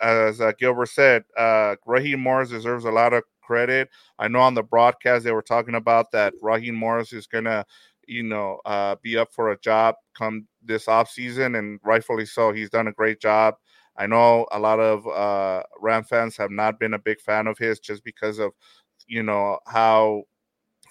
As 0.00 0.40
uh, 0.40 0.52
Gilbert 0.58 0.88
said, 0.88 1.24
uh, 1.36 1.76
Raheem 1.86 2.20
Morris 2.20 2.50
deserves 2.50 2.84
a 2.84 2.90
lot 2.90 3.12
of 3.12 3.22
credit. 3.42 3.88
I 4.18 4.28
know 4.28 4.40
on 4.40 4.54
the 4.54 4.62
broadcast 4.62 5.24
they 5.24 5.32
were 5.32 5.42
talking 5.42 5.74
about 5.74 6.10
that 6.12 6.34
Raheem 6.42 6.74
Morris 6.74 7.12
is 7.12 7.26
gonna, 7.26 7.64
you 8.06 8.22
know, 8.22 8.60
uh, 8.64 8.96
be 9.02 9.16
up 9.16 9.32
for 9.32 9.50
a 9.50 9.58
job 9.60 9.96
come 10.16 10.46
this 10.64 10.88
off 10.88 11.10
season, 11.10 11.54
and 11.56 11.80
rightfully 11.84 12.26
so. 12.26 12.52
He's 12.52 12.70
done 12.70 12.88
a 12.88 12.92
great 12.92 13.20
job. 13.20 13.54
I 13.96 14.06
know 14.06 14.46
a 14.52 14.58
lot 14.58 14.80
of 14.80 15.06
uh, 15.06 15.62
Ram 15.80 16.04
fans 16.04 16.36
have 16.36 16.50
not 16.50 16.80
been 16.80 16.94
a 16.94 16.98
big 16.98 17.20
fan 17.20 17.46
of 17.46 17.58
his 17.58 17.78
just 17.78 18.02
because 18.04 18.38
of, 18.38 18.52
you 19.06 19.22
know, 19.22 19.58
how 19.66 20.22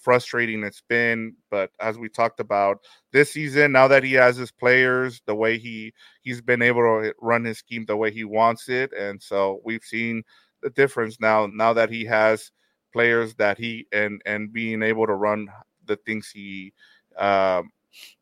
frustrating 0.02 0.64
it's 0.64 0.84
been. 0.88 1.36
But 1.50 1.72
as 1.80 1.98
we 1.98 2.10
talked 2.10 2.40
about 2.40 2.80
this 3.12 3.32
season, 3.32 3.72
now 3.72 3.88
that 3.88 4.04
he 4.04 4.14
has 4.14 4.38
his 4.38 4.52
players, 4.52 5.22
the 5.26 5.36
way 5.36 5.58
he 5.58 5.94
he's 6.22 6.42
been 6.42 6.62
able 6.62 6.82
to 6.82 7.14
run 7.22 7.46
his 7.46 7.60
scheme 7.60 7.86
the 7.86 7.98
way 7.98 8.12
he 8.12 8.24
wants 8.24 8.70
it, 8.70 8.92
and 8.94 9.22
so 9.22 9.62
we've 9.64 9.84
seen 9.84 10.24
the 10.62 10.70
difference 10.72 11.20
now. 11.20 11.48
Now 11.48 11.74
that 11.74 11.90
he 11.90 12.06
has 12.06 12.52
players 12.94 13.36
that 13.36 13.58
he 13.58 13.88
and 13.92 14.22
and 14.26 14.52
being 14.52 14.84
able 14.84 15.08
to 15.08 15.14
run 15.14 15.48
the 15.86 15.96
things 16.06 16.30
he 16.34 16.74
um, 17.18 17.70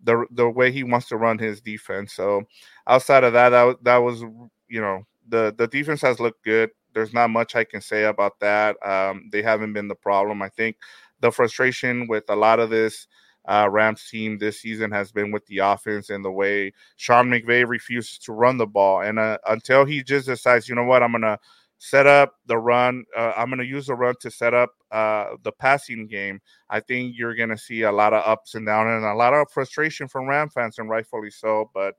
the 0.03 0.25
the 0.31 0.49
way 0.49 0.71
he 0.71 0.83
wants 0.83 1.07
to 1.09 1.17
run 1.17 1.37
his 1.37 1.61
defense. 1.61 2.13
So 2.13 2.43
outside 2.87 3.23
of 3.23 3.33
that, 3.33 3.49
that, 3.49 3.83
that 3.83 3.97
was 3.97 4.21
you 4.21 4.81
know 4.81 5.03
the 5.27 5.53
the 5.57 5.67
defense 5.67 6.01
has 6.01 6.19
looked 6.19 6.43
good. 6.43 6.71
There's 6.93 7.13
not 7.13 7.29
much 7.29 7.55
I 7.55 7.63
can 7.63 7.81
say 7.81 8.05
about 8.05 8.39
that. 8.39 8.75
Um, 8.85 9.29
they 9.31 9.41
haven't 9.41 9.73
been 9.73 9.87
the 9.87 9.95
problem. 9.95 10.41
I 10.41 10.49
think 10.49 10.77
the 11.21 11.31
frustration 11.31 12.07
with 12.07 12.23
a 12.29 12.35
lot 12.35 12.59
of 12.59 12.69
this 12.69 13.07
uh, 13.47 13.67
Rams 13.69 14.07
team 14.09 14.37
this 14.37 14.61
season 14.61 14.91
has 14.91 15.11
been 15.11 15.31
with 15.31 15.45
the 15.47 15.59
offense 15.59 16.09
and 16.09 16.23
the 16.23 16.31
way 16.31 16.71
Sean 16.97 17.29
McVay 17.29 17.67
refuses 17.67 18.19
to 18.19 18.33
run 18.33 18.57
the 18.57 18.67
ball. 18.67 19.01
And 19.01 19.17
uh, 19.17 19.37
until 19.47 19.85
he 19.85 20.03
just 20.03 20.27
decides, 20.27 20.69
you 20.69 20.75
know 20.75 20.83
what, 20.83 21.01
I'm 21.01 21.11
going 21.11 21.21
to 21.23 21.39
set 21.79 22.05
up 22.05 22.35
the 22.45 22.57
run, 22.57 23.05
uh, 23.17 23.33
I'm 23.35 23.47
going 23.47 23.59
to 23.59 23.65
use 23.65 23.87
the 23.87 23.95
run 23.95 24.15
to 24.21 24.29
set 24.29 24.53
up 24.53 24.71
uh, 24.91 25.35
the 25.43 25.51
passing 25.51 26.07
game, 26.07 26.41
I 26.69 26.79
think 26.79 27.15
you're 27.15 27.35
going 27.35 27.49
to 27.49 27.57
see 27.57 27.83
a 27.83 27.91
lot 27.91 28.13
of 28.13 28.25
ups 28.25 28.55
and 28.55 28.65
downs 28.65 29.03
and 29.03 29.05
a 29.05 29.15
lot 29.15 29.33
of 29.33 29.49
frustration 29.51 30.07
from 30.07 30.27
Ram 30.27 30.49
fans, 30.49 30.79
and 30.79 30.89
rightfully 30.89 31.29
so. 31.29 31.69
But, 31.73 31.95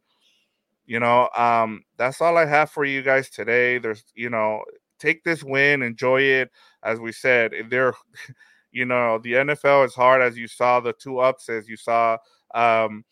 you 0.87 1.01
know, 1.01 1.29
um, 1.37 1.83
that's 1.97 2.21
all 2.21 2.37
I 2.37 2.47
have 2.47 2.71
for 2.71 2.85
you 2.85 3.03
guys 3.03 3.31
today. 3.31 3.79
There's, 3.79 4.05
you 4.15 4.29
know, 4.29 4.63
take 4.99 5.25
this 5.25 5.43
win, 5.43 5.83
enjoy 5.83 6.23
it. 6.23 6.51
As 6.83 6.99
we 6.99 7.13
said, 7.13 7.53
there 7.71 7.95
you 8.73 8.85
know, 8.85 9.19
the 9.19 9.33
NFL 9.35 9.87
is 9.87 9.95
hard 9.95 10.23
as 10.23 10.39
you 10.39 10.47
saw 10.47 10.81
the 10.81 10.93
two 10.93 11.19
ups, 11.19 11.49
as 11.49 11.69
You 11.69 11.77
saw 11.77 12.17
um, 12.55 13.05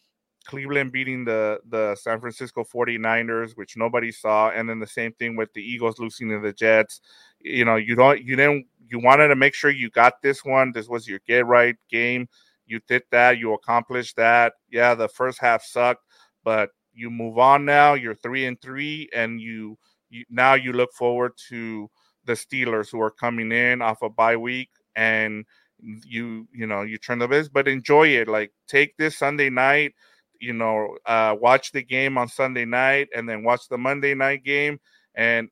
Cleveland 0.47 0.92
beating 0.92 1.25
the 1.25 1.61
the 1.68 1.94
San 1.97 2.21
Francisco 2.21 2.64
49ers, 2.64 3.57
which 3.57 3.77
nobody 3.77 4.11
saw, 4.12 4.51
and 4.51 4.68
then 4.68 4.79
the 4.79 4.87
same 4.87 5.12
thing 5.14 5.37
with 5.37 5.53
the 5.55 5.62
Eagles 5.62 5.99
losing 5.99 6.29
to 6.31 6.40
the 6.40 6.53
Jets. 6.53 7.01
You 7.40 7.64
know, 7.64 7.77
you 7.77 7.94
don't 7.94 8.23
you 8.23 8.37
didn't 8.37 8.66
you 8.88 8.99
wanted 8.99 9.29
to 9.29 9.37
make 9.37 9.55
sure 9.55 9.71
you 9.71 9.90
got 9.90 10.23
this 10.23 10.44
one. 10.44 10.73
This 10.73 10.88
was 10.88 11.07
your 11.07 11.21
get 11.27 11.47
right 11.47 11.77
game. 11.90 12.29
you 12.66 12.81
did 12.87 13.03
that, 13.11 13.38
you 13.38 13.55
accomplished 13.55 14.16
that. 14.16 14.55
Yeah, 14.71 14.94
the 14.94 15.09
first 15.09 15.40
half 15.40 15.64
sucked, 15.64 16.05
but 16.44 16.71
you 16.92 17.11
move 17.11 17.38
on 17.38 17.64
now. 17.64 17.94
You're 17.94 18.14
three 18.14 18.47
and 18.47 18.61
three, 18.61 19.09
and 19.14 19.40
you, 19.40 19.79
you 20.11 20.25
now 20.31 20.55
you 20.55 20.73
look 20.73 20.92
forward 20.92 21.33
to 21.49 21.90
the 22.25 22.35
Steelers 22.35 22.90
who 22.90 23.01
are 23.01 23.11
coming 23.11 23.53
in 23.53 23.83
off 23.83 24.03
a 24.03 24.11
bye 24.11 24.37
week, 24.37 24.68
and 24.98 25.44
you 25.80 26.48
you 26.52 26.66
know 26.66 26.82
you 26.82 26.98
turn 26.98 27.20
the 27.20 27.28
biz, 27.28 27.48
but 27.48 27.68
enjoy 27.68 28.08
it. 28.08 28.28
Like 28.28 28.52
take 28.66 28.96
this 28.98 29.16
Sunday 29.16 29.48
night, 29.48 29.94
you 30.40 30.52
know, 30.52 30.98
uh, 31.06 31.37
watch 31.40 31.72
the 31.72 31.82
game 31.82 32.18
on 32.18 32.28
Sunday 32.28 32.64
night, 32.64 33.08
and 33.14 33.28
then 33.28 33.44
watch 33.44 33.68
the 33.70 33.78
Monday 33.78 34.14
night 34.14 34.44
game, 34.44 34.80
and 35.14 35.48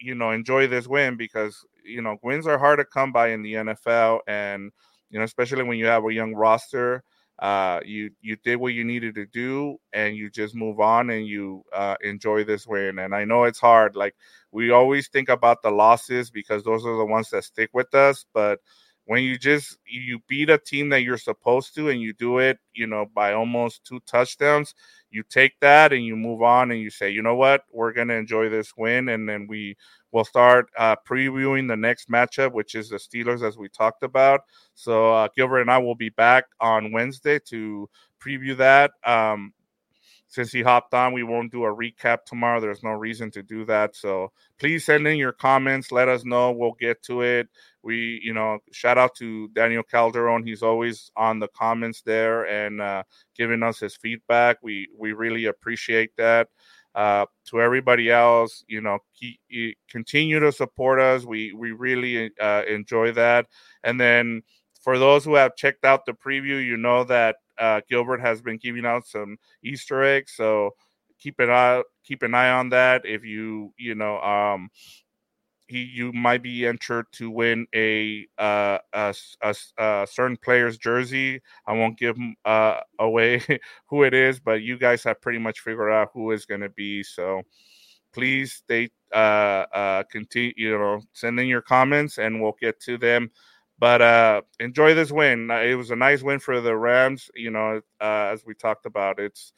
you 0.00 0.14
know 0.14 0.30
enjoy 0.30 0.68
this 0.68 0.86
win 0.86 1.16
because 1.16 1.56
you 1.84 2.00
know 2.00 2.16
wins 2.22 2.46
are 2.46 2.58
hard 2.58 2.78
to 2.78 2.84
come 2.84 3.12
by 3.12 3.30
in 3.30 3.42
the 3.42 3.54
NFL, 3.54 4.20
and 4.28 4.70
you 5.10 5.18
know 5.18 5.24
especially 5.24 5.64
when 5.64 5.76
you 5.78 5.86
have 5.86 6.04
a 6.04 6.14
young 6.14 6.34
roster 6.34 7.02
uh, 7.38 7.80
you 7.84 8.10
you 8.20 8.36
did 8.36 8.56
what 8.56 8.74
you 8.74 8.84
needed 8.84 9.14
to 9.14 9.26
do 9.26 9.76
and 9.92 10.16
you 10.16 10.28
just 10.28 10.54
move 10.54 10.80
on 10.80 11.10
and 11.10 11.26
you 11.26 11.64
uh, 11.72 11.94
enjoy 12.02 12.42
this 12.44 12.66
win 12.66 12.98
and 12.98 13.14
i 13.14 13.24
know 13.24 13.44
it's 13.44 13.60
hard 13.60 13.94
like 13.94 14.14
we 14.50 14.70
always 14.70 15.08
think 15.08 15.28
about 15.28 15.62
the 15.62 15.70
losses 15.70 16.30
because 16.30 16.64
those 16.64 16.84
are 16.84 16.96
the 16.96 17.04
ones 17.04 17.30
that 17.30 17.44
stick 17.44 17.70
with 17.72 17.94
us 17.94 18.24
but 18.34 18.58
when 19.08 19.22
you 19.22 19.38
just 19.38 19.78
you 19.86 20.20
beat 20.28 20.50
a 20.50 20.58
team 20.58 20.90
that 20.90 21.02
you're 21.02 21.16
supposed 21.16 21.74
to 21.74 21.88
and 21.88 22.00
you 22.00 22.12
do 22.12 22.38
it 22.38 22.58
you 22.74 22.86
know 22.86 23.06
by 23.14 23.32
almost 23.32 23.82
two 23.82 23.98
touchdowns 24.00 24.74
you 25.10 25.22
take 25.22 25.58
that 25.60 25.94
and 25.94 26.04
you 26.04 26.14
move 26.14 26.42
on 26.42 26.70
and 26.70 26.80
you 26.80 26.90
say 26.90 27.08
you 27.08 27.22
know 27.22 27.34
what 27.34 27.62
we're 27.72 27.92
going 27.92 28.08
to 28.08 28.14
enjoy 28.14 28.50
this 28.50 28.74
win 28.76 29.08
and 29.08 29.26
then 29.26 29.46
we 29.48 29.74
will 30.12 30.26
start 30.26 30.68
uh, 30.76 30.94
previewing 31.08 31.66
the 31.66 31.76
next 31.76 32.10
matchup 32.10 32.52
which 32.52 32.74
is 32.74 32.90
the 32.90 32.96
steelers 32.96 33.42
as 33.42 33.56
we 33.56 33.66
talked 33.70 34.02
about 34.02 34.42
so 34.74 35.10
uh, 35.14 35.28
gilbert 35.34 35.62
and 35.62 35.70
i 35.70 35.78
will 35.78 35.94
be 35.94 36.10
back 36.10 36.44
on 36.60 36.92
wednesday 36.92 37.38
to 37.38 37.88
preview 38.22 38.54
that 38.54 38.90
um, 39.04 39.54
since 40.28 40.52
he 40.52 40.62
hopped 40.62 40.92
on, 40.92 41.14
we 41.14 41.22
won't 41.22 41.50
do 41.50 41.64
a 41.64 41.74
recap 41.74 42.24
tomorrow. 42.24 42.60
There's 42.60 42.82
no 42.82 42.90
reason 42.90 43.30
to 43.32 43.42
do 43.42 43.64
that. 43.64 43.96
So 43.96 44.30
please 44.58 44.84
send 44.84 45.06
in 45.06 45.16
your 45.16 45.32
comments. 45.32 45.90
Let 45.90 46.08
us 46.08 46.24
know. 46.24 46.52
We'll 46.52 46.76
get 46.78 47.02
to 47.04 47.22
it. 47.22 47.48
We, 47.88 48.20
you 48.22 48.34
know, 48.34 48.58
shout 48.70 48.98
out 48.98 49.14
to 49.16 49.48
Daniel 49.48 49.82
Calderon. 49.82 50.46
He's 50.46 50.62
always 50.62 51.10
on 51.16 51.38
the 51.38 51.48
comments 51.48 52.02
there 52.02 52.44
and 52.44 52.82
uh, 52.82 53.02
giving 53.34 53.62
us 53.62 53.80
his 53.80 53.96
feedback. 53.96 54.58
We 54.62 54.88
we 54.94 55.14
really 55.14 55.46
appreciate 55.46 56.10
that. 56.18 56.48
Uh, 56.94 57.24
to 57.46 57.62
everybody 57.62 58.10
else, 58.10 58.62
you 58.68 58.82
know, 58.82 58.98
keep, 59.14 59.38
continue 59.88 60.38
to 60.38 60.52
support 60.52 61.00
us. 61.00 61.24
We 61.24 61.54
we 61.54 61.72
really 61.72 62.30
uh, 62.38 62.64
enjoy 62.68 63.12
that. 63.12 63.46
And 63.84 63.98
then 63.98 64.42
for 64.82 64.98
those 64.98 65.24
who 65.24 65.34
have 65.36 65.56
checked 65.56 65.86
out 65.86 66.04
the 66.04 66.12
preview, 66.12 66.62
you 66.62 66.76
know 66.76 67.04
that 67.04 67.36
uh, 67.58 67.80
Gilbert 67.88 68.20
has 68.20 68.42
been 68.42 68.58
giving 68.58 68.84
out 68.84 69.06
some 69.06 69.38
Easter 69.64 70.02
eggs, 70.02 70.34
so 70.36 70.74
keep 71.18 71.40
an 71.40 71.48
eye 71.48 71.82
keep 72.04 72.22
an 72.22 72.34
eye 72.34 72.50
on 72.50 72.68
that. 72.68 73.06
If 73.06 73.24
you 73.24 73.72
you 73.78 73.94
know 73.94 74.20
um, 74.20 74.68
he 75.68 75.82
you 75.82 76.12
might 76.12 76.42
be 76.42 76.66
entered 76.66 77.06
to 77.12 77.30
win 77.30 77.66
a 77.74 78.26
uh, 78.38 78.78
a, 78.92 79.14
a, 79.42 79.54
a 79.78 80.06
certain 80.10 80.36
player's 80.36 80.78
jersey. 80.78 81.40
I 81.66 81.72
won't 81.74 81.98
give 81.98 82.16
uh, 82.44 82.80
away 82.98 83.42
who 83.86 84.02
it 84.02 84.14
is, 84.14 84.40
but 84.40 84.62
you 84.62 84.78
guys 84.78 85.04
have 85.04 85.20
pretty 85.20 85.38
much 85.38 85.60
figured 85.60 85.92
out 85.92 86.10
who 86.14 86.32
is 86.32 86.46
going 86.46 86.62
to 86.62 86.70
be. 86.70 87.02
So 87.02 87.42
please 88.12 88.52
stay 88.54 88.88
uh, 89.12 89.66
uh, 89.72 90.02
continue 90.10 90.52
you 90.56 90.78
know 90.78 91.00
send 91.12 91.38
in 91.38 91.46
your 91.46 91.62
comments 91.62 92.18
and 92.18 92.40
we'll 92.42 92.56
get 92.60 92.80
to 92.80 92.98
them 92.98 93.30
but 93.78 94.02
uh, 94.02 94.42
enjoy 94.58 94.94
this 94.94 95.12
win. 95.12 95.50
It 95.50 95.76
was 95.76 95.90
a 95.90 95.96
nice 95.96 96.22
win 96.22 96.40
for 96.40 96.60
the 96.60 96.76
Rams. 96.76 97.30
You 97.34 97.50
know, 97.50 97.80
uh, 98.00 98.30
as 98.32 98.44
we 98.44 98.54
talked 98.54 98.86
about, 98.86 99.20
it's 99.20 99.52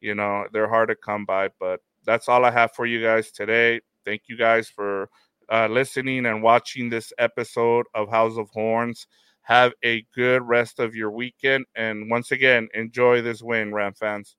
you 0.00 0.14
know 0.14 0.46
they're 0.52 0.68
hard 0.68 0.88
to 0.88 0.96
come 0.96 1.26
by. 1.26 1.50
But 1.60 1.80
that's 2.04 2.28
all 2.28 2.44
I 2.44 2.50
have 2.50 2.72
for 2.72 2.86
you 2.86 3.02
guys 3.02 3.30
today. 3.30 3.80
Thank 4.06 4.22
you 4.28 4.36
guys 4.38 4.68
for 4.68 5.10
uh, 5.50 5.68
listening 5.68 6.26
and 6.26 6.42
watching 6.42 6.88
this 6.88 7.12
episode 7.18 7.86
of 7.94 8.10
House 8.10 8.36
of 8.36 8.48
Horns. 8.50 9.06
Have 9.42 9.72
a 9.84 10.04
good 10.14 10.42
rest 10.42 10.78
of 10.78 10.94
your 10.94 11.10
weekend, 11.10 11.64
and 11.74 12.10
once 12.10 12.32
again, 12.32 12.68
enjoy 12.74 13.22
this 13.22 13.42
win, 13.42 13.72
Ram 13.72 13.94
fans. 13.94 14.36